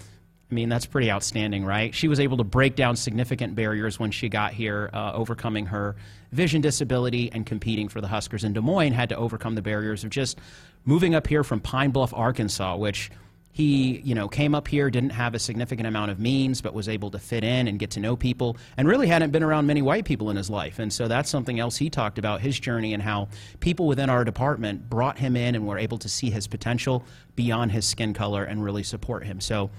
I 0.53 0.55
mean, 0.55 0.69
that's 0.69 0.85
pretty 0.85 1.09
outstanding, 1.09 1.65
right? 1.65 1.95
She 1.95 2.07
was 2.07 2.19
able 2.19 2.37
to 2.37 2.43
break 2.43 2.75
down 2.75 2.95
significant 2.95 3.55
barriers 3.55 3.99
when 3.99 4.11
she 4.11 4.29
got 4.29 4.53
here, 4.53 4.91
uh, 4.93 5.11
overcoming 5.13 5.65
her 5.65 5.95
vision 6.31 6.61
disability 6.61 7.31
and 7.33 7.43
competing 7.43 7.89
for 7.89 8.01
the 8.01 8.07
Huskers. 8.07 8.43
And 8.43 8.55
Demoine 8.55 8.91
had 8.91 9.09
to 9.09 9.17
overcome 9.17 9.55
the 9.55 9.63
barriers 9.63 10.03
of 10.03 10.11
just 10.11 10.37
moving 10.85 11.15
up 11.15 11.25
here 11.25 11.43
from 11.43 11.59
Pine 11.59 11.89
Bluff, 11.89 12.13
Arkansas, 12.13 12.75
which 12.75 13.09
he 13.51 13.99
you 14.03 14.15
know 14.15 14.27
came 14.27 14.53
up 14.53 14.67
here 14.67 14.89
didn't 14.89 15.11
have 15.11 15.35
a 15.35 15.39
significant 15.39 15.87
amount 15.87 16.09
of 16.09 16.19
means 16.19 16.59
but 16.59 16.73
was 16.73 16.89
able 16.89 17.11
to 17.11 17.19
fit 17.19 17.43
in 17.43 17.67
and 17.67 17.77
get 17.77 17.91
to 17.91 17.99
know 17.99 18.15
people 18.15 18.57
and 18.77 18.87
really 18.87 19.05
hadn't 19.05 19.29
been 19.29 19.43
around 19.43 19.67
many 19.67 19.79
white 19.79 20.05
people 20.05 20.31
in 20.31 20.35
his 20.35 20.49
life 20.49 20.79
and 20.79 20.91
so 20.91 21.07
that's 21.07 21.29
something 21.29 21.59
else 21.59 21.77
he 21.77 21.87
talked 21.87 22.17
about 22.17 22.41
his 22.41 22.59
journey 22.59 22.95
and 22.95 23.03
how 23.03 23.27
people 23.59 23.85
within 23.85 24.09
our 24.09 24.25
department 24.25 24.89
brought 24.89 25.19
him 25.19 25.35
in 25.35 25.53
and 25.53 25.67
were 25.67 25.77
able 25.77 25.99
to 25.99 26.09
see 26.09 26.31
his 26.31 26.47
potential 26.47 27.03
beyond 27.35 27.71
his 27.71 27.85
skin 27.85 28.11
color 28.11 28.43
and 28.43 28.63
really 28.63 28.81
support 28.81 29.23
him 29.23 29.39
so 29.39 29.69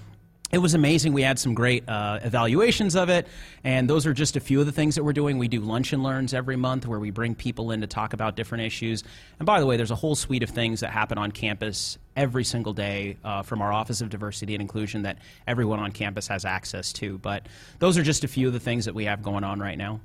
it 0.51 0.59
was 0.59 0.73
amazing. 0.75 1.13
We 1.13 1.23
had 1.23 1.39
some 1.39 1.53
great 1.53 1.87
uh, 1.89 2.19
evaluations 2.21 2.95
of 2.95 3.09
it, 3.09 3.27
and 3.63 3.89
those 3.89 4.05
are 4.05 4.13
just 4.13 4.35
a 4.35 4.39
few 4.39 4.59
of 4.59 4.67
the 4.67 4.71
things 4.71 4.95
that 4.95 5.03
we're 5.03 5.13
doing. 5.13 5.39
We 5.39 5.47
do 5.47 5.59
lunch 5.59 5.91
and 5.91 6.03
learns 6.03 6.33
every 6.33 6.55
month 6.55 6.85
where 6.85 6.99
we 6.99 7.09
bring 7.09 7.33
people 7.33 7.71
in 7.71 7.81
to 7.81 7.87
talk 7.87 8.13
about 8.13 8.35
different 8.35 8.63
issues. 8.63 9.03
And 9.39 9.45
by 9.45 9.59
the 9.59 9.65
way, 9.65 9.75
there's 9.75 9.91
a 9.91 9.95
whole 9.95 10.15
suite 10.15 10.43
of 10.43 10.49
things 10.51 10.81
that 10.81 10.91
happen 10.91 11.17
on 11.17 11.31
campus 11.31 11.97
every 12.15 12.43
single 12.43 12.73
day 12.73 13.17
uh, 13.23 13.41
from 13.41 13.61
our 13.61 13.73
Office 13.73 14.01
of 14.01 14.09
Diversity 14.09 14.53
and 14.53 14.61
Inclusion 14.61 15.01
that 15.01 15.17
everyone 15.47 15.79
on 15.79 15.91
campus 15.91 16.27
has 16.27 16.45
access 16.45 16.93
to. 16.93 17.17
But 17.17 17.47
those 17.79 17.97
are 17.97 18.03
just 18.03 18.23
a 18.23 18.27
few 18.27 18.47
of 18.47 18.53
the 18.53 18.59
things 18.59 18.85
that 18.85 18.93
we 18.93 19.05
have 19.05 19.23
going 19.23 19.43
on 19.43 19.59
right 19.59 19.77
now. 19.77 19.99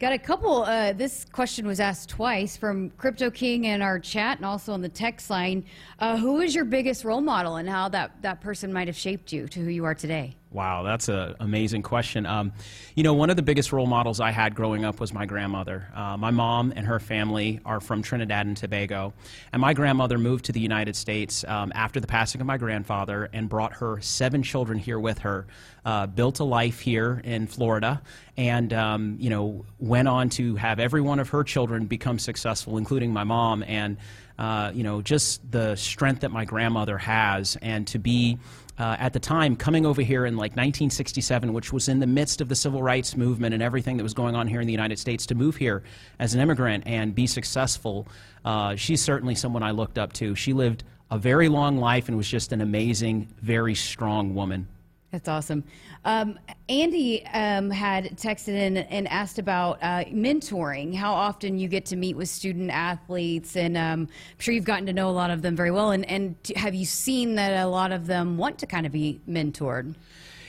Got 0.00 0.12
a 0.12 0.18
couple. 0.18 0.64
Uh, 0.64 0.92
this 0.92 1.24
question 1.24 1.68
was 1.68 1.78
asked 1.78 2.08
twice 2.08 2.56
from 2.56 2.90
Crypto 2.90 3.30
King 3.30 3.66
in 3.66 3.80
our 3.80 4.00
chat 4.00 4.38
and 4.38 4.44
also 4.44 4.72
on 4.72 4.82
the 4.82 4.88
text 4.88 5.30
line. 5.30 5.64
Uh, 6.00 6.16
who 6.16 6.40
is 6.40 6.52
your 6.52 6.64
biggest 6.64 7.04
role 7.04 7.20
model 7.20 7.56
and 7.56 7.68
how 7.68 7.88
that, 7.90 8.20
that 8.20 8.40
person 8.40 8.72
might 8.72 8.88
have 8.88 8.96
shaped 8.96 9.32
you 9.32 9.46
to 9.46 9.60
who 9.60 9.70
you 9.70 9.84
are 9.84 9.94
today? 9.94 10.36
Wow, 10.54 10.84
that's 10.84 11.08
an 11.08 11.34
amazing 11.40 11.82
question. 11.82 12.26
Um, 12.26 12.52
you 12.94 13.02
know, 13.02 13.12
one 13.12 13.28
of 13.28 13.34
the 13.34 13.42
biggest 13.42 13.72
role 13.72 13.88
models 13.88 14.20
I 14.20 14.30
had 14.30 14.54
growing 14.54 14.84
up 14.84 15.00
was 15.00 15.12
my 15.12 15.26
grandmother. 15.26 15.88
Uh, 15.92 16.16
my 16.16 16.30
mom 16.30 16.72
and 16.76 16.86
her 16.86 17.00
family 17.00 17.58
are 17.64 17.80
from 17.80 18.02
Trinidad 18.02 18.46
and 18.46 18.56
Tobago. 18.56 19.14
And 19.52 19.60
my 19.60 19.74
grandmother 19.74 20.16
moved 20.16 20.44
to 20.44 20.52
the 20.52 20.60
United 20.60 20.94
States 20.94 21.44
um, 21.48 21.72
after 21.74 21.98
the 21.98 22.06
passing 22.06 22.40
of 22.40 22.46
my 22.46 22.56
grandfather 22.56 23.28
and 23.32 23.48
brought 23.48 23.72
her 23.72 24.00
seven 24.00 24.44
children 24.44 24.78
here 24.78 25.00
with 25.00 25.18
her, 25.18 25.48
uh, 25.84 26.06
built 26.06 26.38
a 26.38 26.44
life 26.44 26.78
here 26.78 27.20
in 27.24 27.48
Florida, 27.48 28.00
and, 28.36 28.72
um, 28.72 29.16
you 29.18 29.30
know, 29.30 29.64
went 29.80 30.06
on 30.06 30.28
to 30.28 30.54
have 30.54 30.78
every 30.78 31.00
one 31.00 31.18
of 31.18 31.30
her 31.30 31.42
children 31.42 31.86
become 31.86 32.20
successful, 32.20 32.78
including 32.78 33.12
my 33.12 33.24
mom. 33.24 33.64
And, 33.64 33.96
uh, 34.38 34.70
you 34.74 34.84
know, 34.84 35.02
just 35.02 35.50
the 35.50 35.74
strength 35.76 36.20
that 36.20 36.30
my 36.30 36.44
grandmother 36.44 36.98
has 36.98 37.56
and 37.60 37.86
to 37.88 37.98
be 37.98 38.38
uh, 38.78 38.96
at 38.98 39.12
the 39.12 39.20
time 39.20 39.56
coming 39.56 39.86
over 39.86 40.02
here 40.02 40.26
in 40.26 40.36
like 40.36 40.52
1967, 40.52 41.52
which 41.52 41.72
was 41.72 41.88
in 41.88 42.00
the 42.00 42.06
midst 42.06 42.40
of 42.40 42.48
the 42.48 42.54
civil 42.54 42.82
rights 42.82 43.16
movement 43.16 43.54
and 43.54 43.62
everything 43.62 43.96
that 43.96 44.02
was 44.02 44.14
going 44.14 44.34
on 44.34 44.48
here 44.48 44.60
in 44.60 44.66
the 44.66 44.72
United 44.72 44.98
States, 44.98 45.26
to 45.26 45.34
move 45.34 45.56
here 45.56 45.82
as 46.18 46.34
an 46.34 46.40
immigrant 46.40 46.84
and 46.86 47.14
be 47.14 47.26
successful. 47.26 48.08
Uh, 48.44 48.74
she's 48.76 49.00
certainly 49.00 49.34
someone 49.34 49.62
I 49.62 49.70
looked 49.70 49.98
up 49.98 50.12
to. 50.14 50.34
She 50.34 50.52
lived 50.52 50.84
a 51.10 51.18
very 51.18 51.48
long 51.48 51.78
life 51.78 52.08
and 52.08 52.16
was 52.16 52.28
just 52.28 52.52
an 52.52 52.60
amazing, 52.60 53.28
very 53.40 53.74
strong 53.74 54.34
woman. 54.34 54.68
That's 55.14 55.28
awesome. 55.28 55.62
Um, 56.04 56.40
Andy 56.68 57.24
um, 57.26 57.70
had 57.70 58.18
texted 58.18 58.48
in 58.48 58.78
and 58.78 59.06
asked 59.06 59.38
about 59.38 59.78
uh, 59.80 60.02
mentoring, 60.06 60.92
how 60.92 61.14
often 61.14 61.56
you 61.56 61.68
get 61.68 61.86
to 61.86 61.96
meet 61.96 62.16
with 62.16 62.28
student 62.28 62.68
athletes, 62.72 63.54
and 63.54 63.76
um, 63.76 64.00
I'm 64.00 64.08
sure 64.38 64.52
you've 64.52 64.64
gotten 64.64 64.86
to 64.86 64.92
know 64.92 65.08
a 65.08 65.12
lot 65.12 65.30
of 65.30 65.40
them 65.40 65.54
very 65.54 65.70
well. 65.70 65.92
And, 65.92 66.04
and 66.10 66.34
have 66.56 66.74
you 66.74 66.84
seen 66.84 67.36
that 67.36 67.64
a 67.64 67.68
lot 67.68 67.92
of 67.92 68.08
them 68.08 68.36
want 68.36 68.58
to 68.58 68.66
kind 68.66 68.86
of 68.86 68.90
be 68.90 69.20
mentored? 69.28 69.94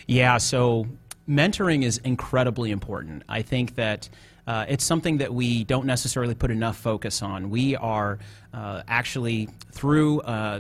Yeah, 0.07 0.39
so 0.39 0.88
mentoring 1.29 1.84
is 1.84 2.00
incredibly 2.00 2.72
important. 2.72 3.22
I 3.29 3.43
think 3.43 3.75
that. 3.75 4.10
Uh, 4.48 4.63
it's 4.69 4.86
something 4.86 5.17
that 5.17 5.34
we 5.34 5.63
don't 5.63 5.88
necessarily 5.88 6.36
put 6.36 6.51
enough 6.51 6.77
focus 6.77 7.24
on. 7.24 7.50
We 7.50 7.75
are 7.77 8.19
uh, 8.53 8.84
actually 8.88 9.50
through 9.72 10.22
uh, 10.22 10.60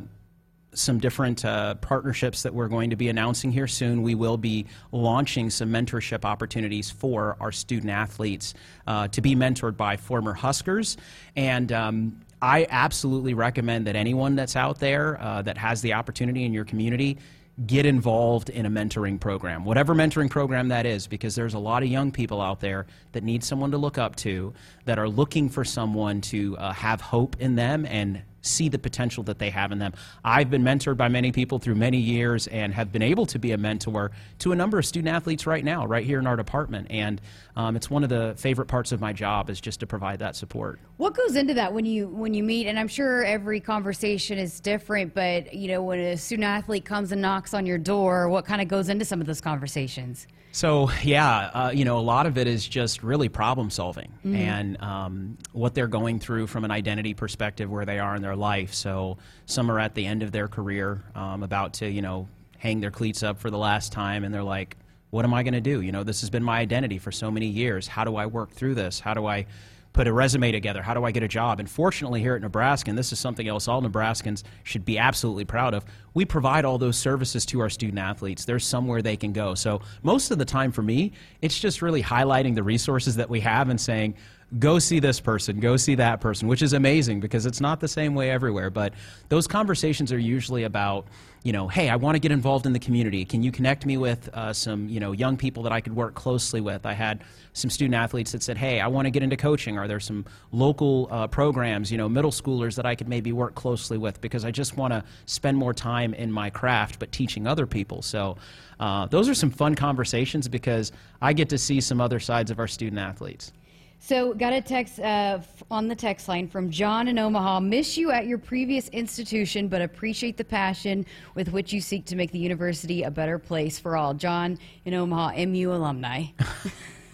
some 0.75 0.99
different 0.99 1.43
uh, 1.43 1.75
partnerships 1.75 2.43
that 2.43 2.53
we're 2.53 2.67
going 2.67 2.89
to 2.89 2.95
be 2.95 3.09
announcing 3.09 3.51
here 3.51 3.67
soon. 3.67 4.03
We 4.03 4.15
will 4.15 4.37
be 4.37 4.65
launching 4.91 5.49
some 5.49 5.69
mentorship 5.69 6.25
opportunities 6.25 6.91
for 6.91 7.37
our 7.39 7.51
student 7.51 7.91
athletes 7.91 8.53
uh, 8.87 9.07
to 9.09 9.21
be 9.21 9.35
mentored 9.35 9.77
by 9.77 9.97
former 9.97 10.33
Huskers. 10.33 10.97
And 11.35 11.71
um, 11.71 12.21
I 12.41 12.67
absolutely 12.69 13.33
recommend 13.33 13.87
that 13.87 13.95
anyone 13.95 14.35
that's 14.35 14.55
out 14.55 14.79
there 14.79 15.19
uh, 15.21 15.41
that 15.43 15.57
has 15.57 15.81
the 15.81 15.93
opportunity 15.93 16.43
in 16.43 16.53
your 16.53 16.65
community 16.65 17.17
get 17.65 17.85
involved 17.85 18.49
in 18.49 18.65
a 18.65 18.69
mentoring 18.69 19.17
program, 19.17 19.63
whatever 19.63 19.95
mentoring 19.95 20.29
program 20.29 20.67
that 20.67 20.85
is, 20.85 21.07
because 21.07 21.35
there's 21.35 21.53
a 21.53 21.59
lot 21.59 21.83
of 21.83 21.89
young 21.89 22.11
people 22.11 22.41
out 22.41 22.59
there 22.59 22.85
that 23.13 23.23
need 23.23 23.43
someone 23.43 23.71
to 23.71 23.77
look 23.77 23.97
up 23.97 24.15
to, 24.17 24.53
that 24.83 24.99
are 24.99 25.07
looking 25.07 25.47
for 25.47 25.63
someone 25.63 26.19
to 26.19 26.57
uh, 26.57 26.73
have 26.73 26.99
hope 26.99 27.37
in 27.39 27.55
them 27.55 27.85
and 27.85 28.21
see 28.45 28.69
the 28.69 28.79
potential 28.79 29.23
that 29.23 29.39
they 29.39 29.49
have 29.49 29.71
in 29.71 29.79
them. 29.79 29.93
I've 30.23 30.49
been 30.49 30.63
mentored 30.63 30.97
by 30.97 31.07
many 31.07 31.31
people 31.31 31.59
through 31.59 31.75
many 31.75 31.97
years 31.97 32.47
and 32.47 32.73
have 32.73 32.91
been 32.91 33.01
able 33.01 33.25
to 33.27 33.39
be 33.39 33.51
a 33.51 33.57
mentor 33.57 34.11
to 34.39 34.51
a 34.51 34.55
number 34.55 34.79
of 34.79 34.85
student 34.85 35.13
athletes 35.13 35.45
right 35.47 35.63
now, 35.63 35.85
right 35.85 36.05
here 36.05 36.19
in 36.19 36.27
our 36.27 36.35
department. 36.35 36.87
And 36.89 37.21
um, 37.55 37.75
it's 37.75 37.89
one 37.89 38.03
of 38.03 38.09
the 38.09 38.33
favorite 38.37 38.67
parts 38.67 38.91
of 38.91 39.01
my 39.01 39.13
job 39.13 39.49
is 39.49 39.59
just 39.59 39.79
to 39.79 39.87
provide 39.87 40.19
that 40.19 40.35
support. 40.35 40.79
What 40.97 41.15
goes 41.15 41.35
into 41.35 41.53
that 41.55 41.73
when 41.73 41.85
you 41.85 42.07
when 42.07 42.33
you 42.33 42.43
meet? 42.43 42.67
And 42.67 42.79
I'm 42.79 42.87
sure 42.87 43.23
every 43.23 43.59
conversation 43.59 44.37
is 44.37 44.59
different, 44.59 45.13
but 45.13 45.53
you 45.53 45.67
know 45.67 45.83
when 45.83 45.99
a 45.99 46.17
student 46.17 46.45
athlete 46.45 46.85
comes 46.85 47.11
and 47.11 47.21
knocks 47.21 47.53
on 47.53 47.65
your 47.65 47.77
door, 47.77 48.29
what 48.29 48.45
kind 48.45 48.61
of 48.61 48.67
goes 48.67 48.89
into 48.89 49.05
some 49.05 49.21
of 49.21 49.27
those 49.27 49.41
conversations? 49.41 50.27
So 50.55 50.89
yeah, 51.03 51.51
uh, 51.53 51.71
you 51.75 51.83
know, 51.83 51.99
a 51.99 51.99
lot 51.99 52.25
of 52.25 52.37
it 52.37 52.47
is 52.47 52.65
just 52.65 53.03
really 53.03 53.27
problem 53.27 53.69
solving 53.69 54.13
mm-hmm. 54.19 54.35
and 54.37 54.81
um, 54.81 55.37
what 55.51 55.75
they're 55.75 55.87
going 55.87 56.17
through 56.17 56.47
from 56.47 56.63
an 56.63 56.71
identity 56.71 57.13
perspective, 57.13 57.69
where 57.69 57.83
they 57.83 57.99
are 57.99 58.15
in 58.15 58.21
their 58.21 58.34
life. 58.35 58.73
So 58.73 59.17
some 59.45 59.69
are 59.71 59.79
at 59.79 59.95
the 59.95 60.05
end 60.05 60.23
of 60.23 60.31
their 60.31 60.47
career, 60.47 61.03
um, 61.15 61.43
about 61.43 61.73
to 61.75 61.89
you 61.89 62.01
know 62.01 62.27
hang 62.57 62.79
their 62.79 62.91
cleats 62.91 63.23
up 63.23 63.39
for 63.39 63.49
the 63.49 63.57
last 63.57 63.91
time, 63.91 64.23
and 64.23 64.33
they're 64.33 64.43
like, 64.43 64.77
"What 65.09 65.25
am 65.25 65.33
I 65.33 65.43
going 65.43 65.53
to 65.53 65.61
do? 65.61 65.81
You 65.81 65.91
know, 65.91 66.03
this 66.03 66.21
has 66.21 66.29
been 66.29 66.43
my 66.43 66.59
identity 66.59 66.97
for 66.97 67.11
so 67.11 67.31
many 67.31 67.47
years. 67.47 67.87
How 67.87 68.03
do 68.03 68.15
I 68.15 68.25
work 68.25 68.51
through 68.51 68.75
this? 68.75 68.99
How 68.99 69.13
do 69.13 69.25
I 69.25 69.45
put 69.93 70.07
a 70.07 70.13
resume 70.13 70.51
together? 70.51 70.81
How 70.81 70.93
do 70.93 71.05
I 71.05 71.11
get 71.11 71.23
a 71.23 71.27
job? 71.27 71.59
And 71.59 71.69
fortunately, 71.69 72.19
here 72.19 72.35
at 72.35 72.41
Nebraska, 72.41 72.89
and 72.89 72.97
this 72.97 73.13
is 73.13 73.19
something 73.19 73.47
else 73.47 73.67
all 73.67 73.81
Nebraskans 73.81 74.43
should 74.63 74.83
be 74.83 74.97
absolutely 74.97 75.45
proud 75.45 75.73
of, 75.73 75.85
we 76.15 76.25
provide 76.25 76.65
all 76.65 76.79
those 76.79 76.97
services 76.97 77.45
to 77.45 77.59
our 77.59 77.69
student 77.69 77.99
athletes. 77.99 78.45
There's 78.45 78.65
somewhere 78.65 79.03
they 79.03 79.17
can 79.17 79.33
go. 79.33 79.53
So 79.53 79.81
most 80.01 80.31
of 80.31 80.39
the 80.39 80.45
time 80.45 80.71
for 80.71 80.81
me, 80.81 81.11
it's 81.41 81.59
just 81.59 81.83
really 81.83 82.01
highlighting 82.01 82.55
the 82.55 82.63
resources 82.63 83.17
that 83.17 83.29
we 83.29 83.41
have 83.41 83.69
and 83.69 83.79
saying, 83.79 84.15
go 84.59 84.79
see 84.79 84.99
this 84.99 85.19
person, 85.19 85.59
go 85.59 85.75
see 85.75 85.95
that 85.95 86.21
person, 86.21 86.47
which 86.47 86.61
is 86.61 86.73
amazing 86.73 87.19
because 87.19 87.45
it's 87.45 87.59
not 87.59 87.79
the 87.79 87.87
same 87.87 88.15
way 88.15 88.29
everywhere. 88.29 88.69
But 88.69 88.93
those 89.27 89.47
conversations 89.47 90.13
are 90.13 90.19
usually 90.19 90.63
about, 90.63 91.07
you 91.43 91.51
know, 91.51 91.67
hey, 91.67 91.89
I 91.89 91.95
want 91.95 92.15
to 92.15 92.19
get 92.19 92.31
involved 92.31 92.65
in 92.65 92.73
the 92.73 92.79
community. 92.79 93.25
Can 93.25 93.43
you 93.43 93.51
connect 93.51 93.85
me 93.85 93.97
with 93.97 94.29
uh, 94.33 94.53
some, 94.53 94.87
you 94.87 94.99
know, 94.99 95.11
young 95.11 95.35
people 95.35 95.63
that 95.63 95.71
I 95.71 95.81
could 95.81 95.95
work 95.95 96.13
closely 96.13 96.61
with? 96.61 96.85
I 96.85 96.93
had 96.93 97.23
some 97.53 97.69
student 97.69 97.95
athletes 97.95 98.31
that 98.33 98.43
said, 98.43 98.57
hey, 98.57 98.79
I 98.79 98.87
want 98.87 99.05
to 99.07 99.11
get 99.11 99.23
into 99.23 99.35
coaching. 99.35 99.77
Are 99.77 99.87
there 99.87 99.99
some 99.99 100.25
local 100.51 101.07
uh, 101.11 101.27
programs, 101.27 101.91
you 101.91 101.97
know, 101.97 102.07
middle 102.07 102.31
schoolers 102.31 102.75
that 102.75 102.85
I 102.85 102.95
could 102.95 103.09
maybe 103.09 103.31
work 103.31 103.55
closely 103.55 103.97
with 103.97 104.21
because 104.21 104.45
I 104.45 104.51
just 104.51 104.77
want 104.77 104.93
to 104.93 105.03
spend 105.25 105.57
more 105.57 105.73
time 105.73 106.04
in 106.13 106.31
my 106.31 106.49
craft 106.49 106.99
but 106.99 107.11
teaching 107.11 107.47
other 107.47 107.65
people. 107.65 108.01
So 108.01 108.37
uh, 108.79 109.07
those 109.07 109.27
are 109.29 109.33
some 109.33 109.51
fun 109.51 109.75
conversations 109.75 110.47
because 110.47 110.91
I 111.21 111.33
get 111.33 111.49
to 111.49 111.57
see 111.57 111.81
some 111.81 112.01
other 112.01 112.19
sides 112.19 112.51
of 112.51 112.59
our 112.59 112.67
student 112.67 112.99
athletes. 112.99 113.51
So, 113.97 114.35
got 114.35 114.53
a 114.53 114.61
text 114.61 114.99
uh, 114.99 115.39
on 115.71 115.87
the 115.87 115.95
text 115.95 116.27
line 116.27 116.47
from 116.47 116.69
John 116.69 117.07
in 117.07 117.17
Omaha. 117.17 117.61
Miss 117.61 117.97
you 117.97 118.11
at 118.11 118.27
your 118.27 118.37
previous 118.37 118.87
institution, 118.89 119.67
but 119.67 119.81
appreciate 119.81 120.37
the 120.37 120.43
passion 120.43 121.07
with 121.33 121.51
which 121.51 121.73
you 121.73 121.81
seek 121.81 122.05
to 122.05 122.15
make 122.15 122.31
the 122.31 122.37
university 122.37 123.01
a 123.01 123.09
better 123.09 123.39
place 123.39 123.79
for 123.79 123.97
all. 123.97 124.13
John 124.13 124.59
in 124.83 124.93
Omaha, 124.93 125.45
MU 125.47 125.71
alumni. 125.71 126.25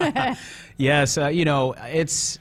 yes, 0.76 1.16
uh, 1.16 1.28
you 1.28 1.44
know 1.44 1.72
it's 1.72 2.38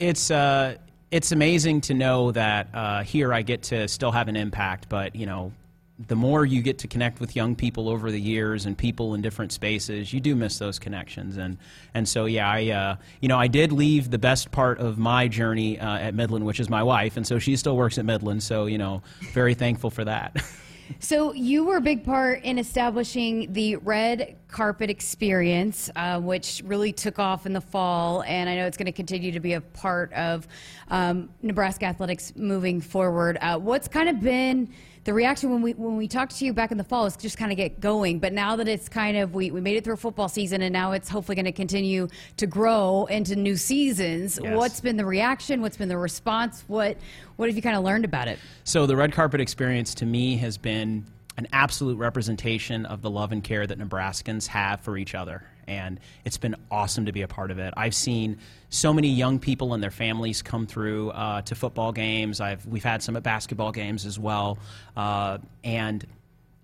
it's 0.00 0.30
uh, 0.30 0.76
it's 1.10 1.32
amazing 1.32 1.80
to 1.82 1.94
know 1.94 2.32
that 2.32 2.68
uh, 2.74 3.02
here 3.02 3.32
I 3.32 3.42
get 3.42 3.62
to 3.64 3.86
still 3.88 4.12
have 4.12 4.28
an 4.28 4.36
impact, 4.36 4.88
but 4.88 5.14
you 5.14 5.26
know 5.26 5.52
the 5.98 6.16
more 6.16 6.44
you 6.44 6.60
get 6.60 6.78
to 6.80 6.88
connect 6.88 7.20
with 7.20 7.36
young 7.36 7.54
people 7.54 7.88
over 7.88 8.10
the 8.10 8.20
years 8.20 8.66
and 8.66 8.76
people 8.76 9.14
in 9.14 9.22
different 9.22 9.52
spaces, 9.52 10.12
you 10.12 10.18
do 10.18 10.34
miss 10.34 10.58
those 10.58 10.78
connections. 10.78 11.36
And 11.36 11.56
and 11.94 12.08
so 12.08 12.24
yeah, 12.26 12.50
I 12.50 12.70
uh, 12.70 12.96
you 13.20 13.28
know 13.28 13.38
I 13.38 13.46
did 13.46 13.70
leave 13.70 14.10
the 14.10 14.18
best 14.18 14.50
part 14.50 14.80
of 14.80 14.98
my 14.98 15.28
journey 15.28 15.78
uh, 15.78 15.98
at 15.98 16.14
Midland, 16.14 16.44
which 16.44 16.58
is 16.58 16.68
my 16.68 16.82
wife, 16.82 17.16
and 17.16 17.26
so 17.26 17.38
she 17.38 17.56
still 17.56 17.76
works 17.76 17.96
at 17.98 18.04
Midland. 18.04 18.42
So 18.42 18.66
you 18.66 18.78
know, 18.78 19.02
very 19.32 19.54
thankful 19.54 19.90
for 19.90 20.04
that. 20.04 20.36
So 20.98 21.32
you 21.32 21.64
were 21.64 21.78
a 21.78 21.80
big 21.80 22.04
part 22.04 22.42
in 22.44 22.58
establishing 22.58 23.52
the 23.52 23.76
red 23.76 24.36
carpet 24.48 24.90
experience, 24.90 25.90
uh, 25.96 26.20
which 26.20 26.62
really 26.64 26.92
took 26.92 27.18
off 27.18 27.46
in 27.46 27.52
the 27.52 27.60
fall, 27.60 28.22
and 28.24 28.48
I 28.48 28.56
know 28.56 28.66
it's 28.66 28.76
going 28.76 28.86
to 28.86 28.92
continue 28.92 29.32
to 29.32 29.40
be 29.40 29.54
a 29.54 29.60
part 29.60 30.12
of 30.12 30.46
um, 30.88 31.30
Nebraska 31.42 31.86
athletics 31.86 32.34
moving 32.36 32.80
forward. 32.80 33.38
Uh, 33.40 33.58
what's 33.58 33.88
kind 33.88 34.08
of 34.08 34.20
been 34.20 34.72
the 35.04 35.12
reaction 35.12 35.50
when 35.50 35.60
we 35.60 35.72
when 35.74 35.96
we 35.96 36.08
talked 36.08 36.36
to 36.36 36.44
you 36.44 36.52
back 36.52 36.72
in 36.72 36.78
the 36.78 36.84
fall 36.84 37.04
is 37.04 37.16
just 37.16 37.36
kind 37.36 37.52
of 37.52 37.56
get 37.56 37.78
going. 37.78 38.18
But 38.18 38.32
now 38.32 38.56
that 38.56 38.68
it's 38.68 38.88
kind 38.88 39.16
of 39.16 39.34
we, 39.34 39.50
we 39.50 39.60
made 39.60 39.76
it 39.76 39.84
through 39.84 39.96
football 39.96 40.28
season 40.28 40.62
and 40.62 40.72
now 40.72 40.92
it's 40.92 41.08
hopefully 41.08 41.36
going 41.36 41.44
to 41.44 41.52
continue 41.52 42.08
to 42.38 42.46
grow 42.46 43.04
into 43.06 43.36
new 43.36 43.56
seasons. 43.56 44.40
Yes. 44.42 44.56
What's 44.56 44.80
been 44.80 44.96
the 44.96 45.04
reaction? 45.04 45.60
What's 45.60 45.76
been 45.76 45.88
the 45.88 45.98
response? 45.98 46.64
What 46.66 46.96
what 47.36 47.48
have 47.48 47.56
you 47.56 47.62
kind 47.62 47.76
of 47.76 47.84
learned 47.84 48.06
about 48.06 48.28
it? 48.28 48.38
So 48.64 48.86
the 48.86 48.96
red 48.96 49.12
carpet 49.12 49.40
experience 49.40 49.94
to 49.96 50.06
me 50.06 50.38
has 50.38 50.56
been 50.56 51.04
an 51.36 51.48
absolute 51.52 51.98
representation 51.98 52.86
of 52.86 53.02
the 53.02 53.10
love 53.10 53.32
and 53.32 53.44
care 53.44 53.66
that 53.66 53.78
Nebraskans 53.78 54.46
have 54.46 54.80
for 54.80 54.96
each 54.96 55.14
other. 55.14 55.42
And 55.68 56.00
it's 56.24 56.38
been 56.38 56.56
awesome 56.70 57.06
to 57.06 57.12
be 57.12 57.22
a 57.22 57.28
part 57.28 57.50
of 57.50 57.58
it. 57.58 57.74
I've 57.76 57.94
seen 57.94 58.38
so 58.70 58.92
many 58.92 59.08
young 59.08 59.38
people 59.38 59.74
and 59.74 59.82
their 59.82 59.90
families 59.90 60.42
come 60.42 60.66
through 60.66 61.10
uh, 61.10 61.42
to 61.42 61.54
football 61.54 61.92
games. 61.92 62.40
I've, 62.40 62.64
we've 62.66 62.84
had 62.84 63.02
some 63.02 63.16
at 63.16 63.22
basketball 63.22 63.72
games 63.72 64.06
as 64.06 64.18
well. 64.18 64.58
Uh, 64.96 65.38
and 65.62 66.06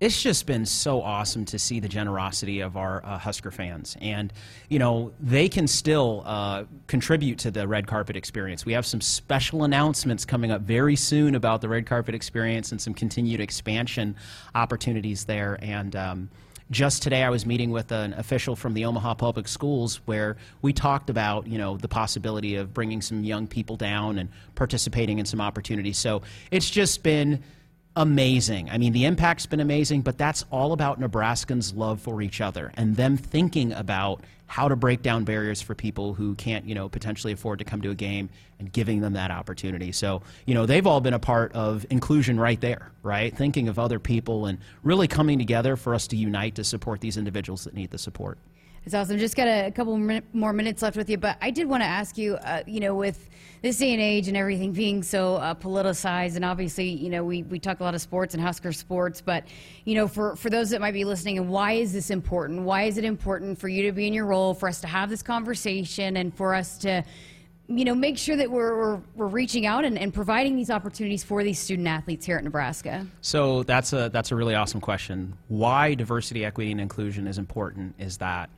it's 0.01 0.19
just 0.19 0.47
been 0.47 0.65
so 0.65 1.03
awesome 1.03 1.45
to 1.45 1.59
see 1.59 1.79
the 1.79 1.87
generosity 1.87 2.61
of 2.61 2.75
our 2.75 3.05
uh, 3.05 3.19
Husker 3.19 3.51
fans. 3.51 3.95
And, 4.01 4.33
you 4.67 4.79
know, 4.79 5.13
they 5.19 5.47
can 5.47 5.67
still 5.67 6.23
uh, 6.25 6.63
contribute 6.87 7.37
to 7.39 7.51
the 7.51 7.67
red 7.67 7.85
carpet 7.85 8.15
experience. 8.15 8.65
We 8.65 8.73
have 8.73 8.85
some 8.87 8.99
special 8.99 9.63
announcements 9.63 10.25
coming 10.25 10.49
up 10.49 10.61
very 10.61 10.95
soon 10.95 11.35
about 11.35 11.61
the 11.61 11.69
red 11.69 11.85
carpet 11.85 12.15
experience 12.15 12.71
and 12.71 12.81
some 12.81 12.95
continued 12.95 13.41
expansion 13.41 14.15
opportunities 14.55 15.25
there. 15.25 15.59
And, 15.61 15.95
um, 15.95 16.29
just 16.71 17.03
today 17.03 17.23
I 17.23 17.29
was 17.29 17.45
meeting 17.45 17.71
with 17.71 17.91
an 17.91 18.13
official 18.13 18.55
from 18.55 18.73
the 18.73 18.85
Omaha 18.85 19.15
Public 19.15 19.47
Schools 19.49 19.97
where 20.05 20.37
we 20.61 20.71
talked 20.71 21.09
about, 21.09 21.45
you 21.45 21.57
know, 21.57 21.75
the 21.75 21.89
possibility 21.89 22.55
of 22.55 22.73
bringing 22.73 23.01
some 23.01 23.25
young 23.25 23.45
people 23.45 23.75
down 23.75 24.17
and 24.17 24.29
participating 24.55 25.19
in 25.19 25.25
some 25.25 25.41
opportunities. 25.41 25.97
So 25.97 26.21
it's 26.49 26.69
just 26.69 27.03
been 27.03 27.43
amazing. 27.95 28.69
I 28.69 28.77
mean, 28.77 28.93
the 28.93 29.05
impact's 29.05 29.45
been 29.45 29.59
amazing, 29.59 30.01
but 30.01 30.17
that's 30.17 30.45
all 30.51 30.73
about 30.73 30.99
Nebraskans' 30.99 31.75
love 31.75 32.01
for 32.01 32.21
each 32.21 32.41
other 32.41 32.71
and 32.75 32.95
them 32.95 33.17
thinking 33.17 33.73
about 33.73 34.21
how 34.47 34.67
to 34.67 34.75
break 34.75 35.01
down 35.01 35.23
barriers 35.23 35.61
for 35.61 35.73
people 35.73 36.13
who 36.13 36.35
can't, 36.35 36.65
you 36.65 36.75
know, 36.75 36.89
potentially 36.89 37.31
afford 37.31 37.59
to 37.59 37.65
come 37.65 37.81
to 37.81 37.89
a 37.89 37.95
game 37.95 38.29
and 38.59 38.71
giving 38.71 38.99
them 38.99 39.13
that 39.13 39.31
opportunity. 39.31 39.93
So, 39.93 40.21
you 40.45 40.53
know, 40.53 40.65
they've 40.65 40.85
all 40.85 40.99
been 40.99 41.13
a 41.13 41.19
part 41.19 41.53
of 41.53 41.85
inclusion 41.89 42.37
right 42.37 42.59
there, 42.59 42.91
right? 43.01 43.35
Thinking 43.35 43.69
of 43.69 43.79
other 43.79 43.97
people 43.97 44.45
and 44.47 44.59
really 44.83 45.07
coming 45.07 45.39
together 45.39 45.77
for 45.77 45.95
us 45.95 46.07
to 46.07 46.17
unite 46.17 46.55
to 46.55 46.65
support 46.65 46.99
these 46.99 47.15
individuals 47.15 47.63
that 47.63 47.73
need 47.73 47.91
the 47.91 47.97
support. 47.97 48.37
It's 48.83 48.95
awesome. 48.95 49.19
Just 49.19 49.35
got 49.35 49.47
a 49.47 49.69
couple 49.69 49.95
more 50.33 50.53
minutes 50.53 50.81
left 50.81 50.97
with 50.97 51.07
you, 51.07 51.17
but 51.17 51.37
I 51.39 51.51
did 51.51 51.67
want 51.67 51.83
to 51.83 51.87
ask 51.87 52.17
you, 52.17 52.35
uh, 52.37 52.63
you 52.65 52.79
know, 52.79 52.95
with 52.95 53.29
this 53.61 53.77
day 53.77 53.93
and 53.93 54.01
age 54.01 54.27
and 54.27 54.35
everything 54.35 54.71
being 54.71 55.03
so 55.03 55.35
uh, 55.35 55.53
politicized, 55.53 56.35
and 56.35 56.43
obviously, 56.43 56.89
you 56.89 57.11
know, 57.11 57.23
we, 57.23 57.43
we 57.43 57.59
talk 57.59 57.79
a 57.79 57.83
lot 57.83 57.93
of 57.93 58.01
sports 58.01 58.33
and 58.33 58.41
Husker 58.41 58.71
sports, 58.71 59.21
but, 59.21 59.45
you 59.85 59.93
know, 59.93 60.07
for, 60.07 60.35
for 60.35 60.49
those 60.49 60.71
that 60.71 60.81
might 60.81 60.95
be 60.95 61.05
listening, 61.05 61.37
and 61.37 61.47
why 61.47 61.73
is 61.73 61.93
this 61.93 62.09
important? 62.09 62.63
Why 62.63 62.83
is 62.83 62.97
it 62.97 63.05
important 63.05 63.59
for 63.59 63.67
you 63.69 63.83
to 63.83 63.91
be 63.91 64.07
in 64.07 64.13
your 64.15 64.25
role, 64.25 64.55
for 64.55 64.67
us 64.67 64.81
to 64.81 64.87
have 64.87 65.11
this 65.11 65.21
conversation, 65.21 66.17
and 66.17 66.33
for 66.33 66.55
us 66.55 66.79
to, 66.79 67.03
you 67.67 67.85
know, 67.85 67.93
make 67.93 68.17
sure 68.17 68.35
that 68.35 68.49
we're, 68.49 68.75
we're, 68.75 68.99
we're 69.13 69.27
reaching 69.27 69.67
out 69.67 69.85
and, 69.85 69.99
and 69.99 70.11
providing 70.11 70.55
these 70.55 70.71
opportunities 70.71 71.23
for 71.23 71.43
these 71.43 71.59
student 71.59 71.87
athletes 71.87 72.25
here 72.25 72.37
at 72.37 72.43
Nebraska? 72.43 73.05
So 73.21 73.61
that's 73.61 73.93
a, 73.93 74.09
that's 74.11 74.31
a 74.31 74.35
really 74.35 74.55
awesome 74.55 74.81
question. 74.81 75.37
Why 75.49 75.93
diversity, 75.93 76.43
equity, 76.43 76.71
and 76.71 76.81
inclusion 76.81 77.27
is 77.27 77.37
important 77.37 77.93
is 77.99 78.17
that 78.17 78.49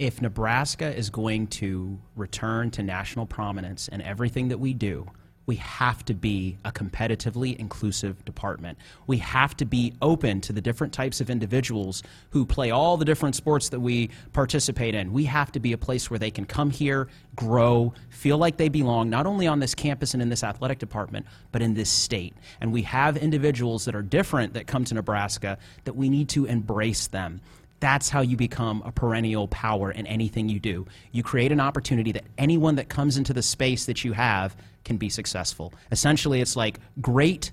if 0.00 0.22
Nebraska 0.22 0.96
is 0.96 1.10
going 1.10 1.46
to 1.46 2.00
return 2.16 2.70
to 2.70 2.82
national 2.82 3.26
prominence 3.26 3.86
in 3.86 4.00
everything 4.00 4.48
that 4.48 4.58
we 4.58 4.72
do, 4.72 5.06
we 5.44 5.56
have 5.56 6.04
to 6.06 6.14
be 6.14 6.56
a 6.64 6.72
competitively 6.72 7.54
inclusive 7.56 8.24
department. 8.24 8.78
We 9.06 9.18
have 9.18 9.54
to 9.58 9.66
be 9.66 9.92
open 10.00 10.40
to 10.42 10.54
the 10.54 10.60
different 10.62 10.94
types 10.94 11.20
of 11.20 11.28
individuals 11.28 12.02
who 12.30 12.46
play 12.46 12.70
all 12.70 12.96
the 12.96 13.04
different 13.04 13.34
sports 13.34 13.68
that 13.70 13.80
we 13.80 14.08
participate 14.32 14.94
in. 14.94 15.12
We 15.12 15.24
have 15.24 15.52
to 15.52 15.60
be 15.60 15.72
a 15.72 15.78
place 15.78 16.08
where 16.08 16.18
they 16.18 16.30
can 16.30 16.46
come 16.46 16.70
here, 16.70 17.08
grow, 17.34 17.92
feel 18.08 18.38
like 18.38 18.56
they 18.56 18.70
belong, 18.70 19.10
not 19.10 19.26
only 19.26 19.46
on 19.46 19.58
this 19.58 19.74
campus 19.74 20.14
and 20.14 20.22
in 20.22 20.30
this 20.30 20.44
athletic 20.44 20.78
department, 20.78 21.26
but 21.52 21.60
in 21.60 21.74
this 21.74 21.90
state. 21.90 22.34
And 22.60 22.72
we 22.72 22.82
have 22.82 23.18
individuals 23.18 23.84
that 23.84 23.94
are 23.94 24.02
different 24.02 24.54
that 24.54 24.66
come 24.66 24.84
to 24.84 24.94
Nebraska 24.94 25.58
that 25.84 25.94
we 25.94 26.08
need 26.08 26.30
to 26.30 26.46
embrace 26.46 27.08
them. 27.08 27.42
That's 27.80 28.10
how 28.10 28.20
you 28.20 28.36
become 28.36 28.82
a 28.84 28.92
perennial 28.92 29.48
power 29.48 29.90
in 29.90 30.06
anything 30.06 30.48
you 30.48 30.60
do. 30.60 30.86
You 31.12 31.22
create 31.22 31.50
an 31.50 31.60
opportunity 31.60 32.12
that 32.12 32.24
anyone 32.38 32.76
that 32.76 32.88
comes 32.88 33.16
into 33.16 33.32
the 33.32 33.42
space 33.42 33.86
that 33.86 34.04
you 34.04 34.12
have 34.12 34.54
can 34.84 34.98
be 34.98 35.08
successful. 35.08 35.72
Essentially, 35.90 36.40
it's 36.40 36.56
like 36.56 36.78
great 37.00 37.50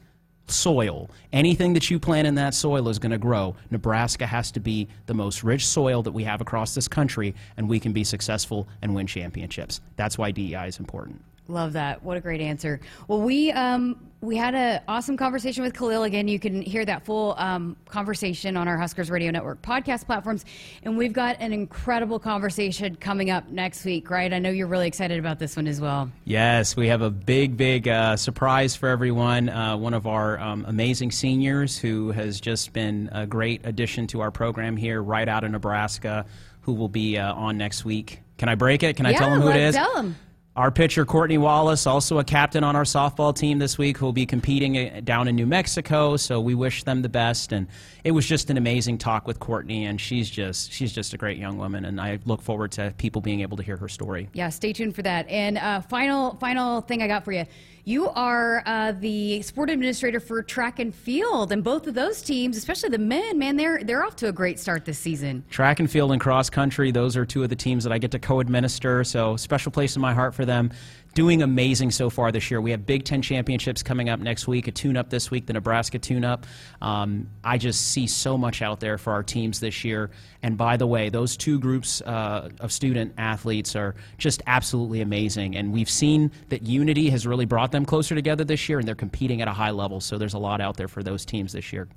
soil. 0.48 1.10
Anything 1.34 1.74
that 1.74 1.90
you 1.90 2.00
plant 2.00 2.28
in 2.28 2.36
that 2.36 2.54
soil 2.54 2.88
is 2.90 3.00
going 3.00 3.12
to 3.12 3.18
grow. 3.18 3.56
Nebraska 3.70 4.26
has 4.26 4.52
to 4.52 4.60
be 4.60 4.88
the 5.06 5.14
most 5.14 5.44
rich 5.44 5.66
soil 5.66 6.02
that 6.04 6.12
we 6.12 6.24
have 6.24 6.42
across 6.42 6.74
this 6.76 6.88
country, 6.88 7.36
and 7.58 7.68
we 7.68 7.80
can 7.80 7.94
be 7.94 8.04
successful 8.04 8.68
and 8.82 8.94
win 8.96 9.08
championships. 9.08 9.82
That's 9.96 10.18
why 10.18 10.32
DEI 10.32 10.68
is 10.68 10.80
important. 10.80 11.22
Love 11.48 11.74
that. 11.74 12.04
What 12.04 12.18
a 12.18 12.22
great 12.22 12.42
answer. 12.42 12.80
Well, 13.08 13.22
we 13.22 13.52
um, 13.52 14.08
we 14.20 14.36
had 14.36 14.56
an 14.56 14.82
awesome 14.88 15.16
conversation 15.16 15.64
with 15.64 15.74
Khalil. 15.76 16.04
Again, 16.04 16.28
you 16.28 16.40
can 16.40 16.62
hear 16.62 16.84
that 16.86 17.06
full 17.06 17.36
um, 17.38 17.78
conversation 17.88 18.58
on 18.58 18.68
our 18.68 18.78
Huskers 18.78 19.12
Radio 19.12 19.30
Network 19.32 19.62
podcast 19.62 20.06
platforms. 20.06 20.44
And 20.84 20.98
we've 20.98 21.14
got 21.14 21.38
an 21.40 21.54
incredible 21.54 22.18
conversation 22.18 22.96
coming 22.96 23.30
up 23.30 23.48
next 23.50 23.86
week, 23.86 24.10
right? 24.10 24.34
I 24.34 24.40
know 24.40 24.50
you're 24.50 24.68
really 24.68 24.88
excited 24.88 25.20
about 25.20 25.38
this 25.38 25.56
one 25.56 25.68
as 25.68 25.80
well. 25.80 26.10
Yes, 26.26 26.76
we 26.76 26.88
have 26.88 27.02
a 27.02 27.12
big, 27.12 27.58
big 27.58 27.88
uh, 27.88 28.18
surprise 28.18 28.76
for 28.76 28.90
everyone. 28.90 29.50
Uh, 29.50 29.78
one 29.78 29.94
of 29.94 30.08
our 30.08 30.40
um, 30.40 30.66
amazing 30.68 31.12
seniors 31.12 31.78
who 31.78 32.12
has 32.12 32.42
just 32.42 32.74
been 32.74 33.10
a 33.12 33.28
great 33.28 33.66
addition 33.66 34.08
to 34.08 34.22
our 34.22 34.32
program 34.32 34.76
here, 34.76 35.02
right 35.02 35.28
out 35.28 35.44
of 35.44 35.52
Nebraska, 35.52 36.26
who 36.62 36.74
will 36.74 36.90
be 36.90 37.20
uh, 37.20 37.34
on 37.36 37.58
next 37.58 37.86
week. 37.86 38.22
Can 38.40 38.50
I 38.50 38.56
break 38.56 38.82
it? 38.82 38.98
Can 38.98 39.06
I 39.06 39.14
tell 39.14 39.30
them 39.30 39.42
who 39.42 39.50
it 39.50 39.56
is? 39.58 39.76
Tell 39.76 39.94
them. 39.94 40.16
Our 40.58 40.72
pitcher, 40.72 41.06
Courtney 41.06 41.38
Wallace, 41.38 41.86
also 41.86 42.18
a 42.18 42.24
captain 42.24 42.64
on 42.64 42.76
our 42.76 42.84
softball 42.84 43.36
team 43.36 43.60
this 43.60 43.78
week, 43.78 44.00
who 44.00 44.08
will 44.08 44.12
be 44.12 44.26
competing 44.26 44.76
uh, 44.76 45.02
down 45.04 45.28
in 45.28 45.36
New 45.36 45.46
Mexico. 45.46 46.18
So 46.18 46.42
we 46.42 46.56
wish 46.56 46.84
them 46.84 47.04
the 47.04 47.10
best. 47.10 47.52
And 47.52 47.68
it 48.04 48.10
was 48.10 48.26
just 48.26 48.50
an 48.50 48.58
amazing 48.58 48.98
talk 48.98 49.28
with 49.28 49.40
Courtney, 49.40 49.86
and 49.86 50.02
she's 50.02 50.28
just 50.32 50.72
she's 50.72 50.92
just 50.92 51.14
a 51.14 51.18
great 51.18 51.38
young 51.38 51.60
woman. 51.60 51.86
And 51.86 52.02
I 52.02 52.18
look 52.26 52.42
forward 52.42 52.72
to 52.72 52.92
people 52.98 53.22
being 53.22 53.42
able 53.42 53.56
to 53.58 53.62
hear 53.62 53.78
her 53.78 53.88
story. 53.88 54.30
Yeah, 54.34 54.50
stay 54.50 54.74
tuned 54.74 54.96
for 54.96 55.04
that. 55.04 55.30
And 55.30 55.60
uh, 55.60 55.82
final 55.82 56.34
final 56.38 56.82
thing 56.82 57.04
I 57.04 57.08
got 57.08 57.24
for 57.24 57.34
you. 57.34 57.46
You 57.88 58.10
are 58.10 58.64
uh, 58.66 58.92
the 58.92 59.42
sport 59.44 59.70
administrator 59.70 60.20
for 60.20 60.44
track 60.44 60.80
and 60.80 60.94
field, 60.94 61.54
and 61.54 61.64
both 61.64 61.88
of 61.88 61.94
those 61.94 62.22
teams, 62.22 62.58
especially 62.58 62.90
the 62.90 62.98
men, 62.98 63.40
man, 63.40 63.56
they're 63.56 63.82
they're 63.82 64.04
off 64.04 64.18
to 64.18 64.28
a 64.28 64.34
great 64.34 64.60
start 64.60 64.84
this 64.84 65.00
season. 65.00 65.46
Track 65.50 65.80
and 65.80 65.90
field 65.90 66.12
and 66.12 66.20
cross 66.20 66.50
country; 66.50 66.92
those 66.92 67.16
are 67.16 67.26
two 67.26 67.44
of 67.44 67.50
the 67.50 67.56
teams 67.56 67.86
that 67.86 67.94
I 67.94 67.98
get 67.98 68.12
to 68.12 68.20
co-administer. 68.20 69.06
So 69.06 69.38
special 69.38 69.72
place 69.72 69.96
in 69.96 70.02
my 70.02 70.14
heart 70.14 70.36
for 70.36 70.44
them 70.44 70.70
doing 71.18 71.42
amazing 71.42 71.90
so 71.90 72.12
far 72.12 72.32
this 72.32 72.52
year. 72.52 72.62
We 72.62 72.70
have 72.70 72.86
Big 72.86 73.04
Ten 73.04 73.24
championships 73.24 73.82
coming 73.82 74.08
up 74.08 74.20
next 74.20 74.48
week, 74.48 74.68
a 74.68 74.72
tune-up 74.72 75.10
this 75.10 75.32
week, 75.32 75.48
the 75.48 75.54
Nebraska 75.54 75.98
tune-up. 75.98 76.46
Um, 76.80 77.28
I 77.44 77.58
just 77.58 77.88
see 77.88 78.06
so 78.06 78.38
much 78.38 78.62
out 78.62 78.80
there 78.80 79.00
for 79.00 79.14
our 79.14 79.24
teams 79.24 79.60
this 79.60 79.84
year. 79.84 80.12
And 80.44 80.60
by 80.60 80.78
the 80.78 80.86
way, 80.86 81.10
those 81.10 81.36
two 81.36 81.60
groups 81.60 82.02
uh, 82.02 82.50
of 82.60 82.72
student 82.72 83.16
athletes 83.18 83.76
are 83.76 83.96
just 84.20 84.44
absolutely 84.46 85.02
amazing. 85.02 85.56
And 85.56 85.74
we've 85.74 85.90
seen 85.90 86.32
that 86.50 86.62
unity 86.62 87.10
has 87.10 87.26
really 87.26 87.46
brought 87.46 87.72
them 87.72 87.84
closer 87.84 88.14
together 88.14 88.44
this 88.44 88.70
year, 88.70 88.78
and 88.78 88.88
they're 88.88 88.94
competing 88.94 89.42
at 89.42 89.48
a 89.48 89.54
high 89.54 89.72
level. 89.72 90.00
So 90.00 90.20
there's 90.20 90.36
a 90.36 90.38
lot 90.38 90.62
out 90.62 90.78
there 90.78 90.88
for 90.88 91.02
those 91.02 91.26
teams 91.26 91.52
this 91.52 91.74
year. 91.74 91.88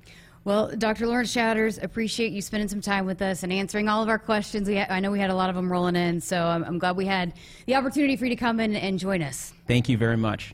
Well, 0.43 0.71
Dr. 0.75 1.05
Lawrence 1.05 1.31
Chatters, 1.31 1.77
appreciate 1.77 2.31
you 2.31 2.41
spending 2.41 2.67
some 2.67 2.81
time 2.81 3.05
with 3.05 3.21
us 3.21 3.43
and 3.43 3.53
answering 3.53 3.87
all 3.87 4.01
of 4.01 4.09
our 4.09 4.17
questions. 4.17 4.67
Ha- 4.67 4.87
I 4.89 4.99
know 4.99 5.11
we 5.11 5.19
had 5.19 5.29
a 5.29 5.35
lot 5.35 5.51
of 5.51 5.55
them 5.55 5.71
rolling 5.71 5.95
in, 5.95 6.19
so 6.19 6.43
I'm, 6.43 6.63
I'm 6.63 6.79
glad 6.79 6.95
we 6.95 7.05
had 7.05 7.33
the 7.67 7.75
opportunity 7.75 8.15
for 8.15 8.25
you 8.25 8.31
to 8.31 8.35
come 8.35 8.59
in 8.59 8.75
and 8.75 8.97
join 8.97 9.21
us. 9.21 9.53
Thank 9.67 9.87
you 9.87 9.97
very 9.99 10.17
much. 10.17 10.51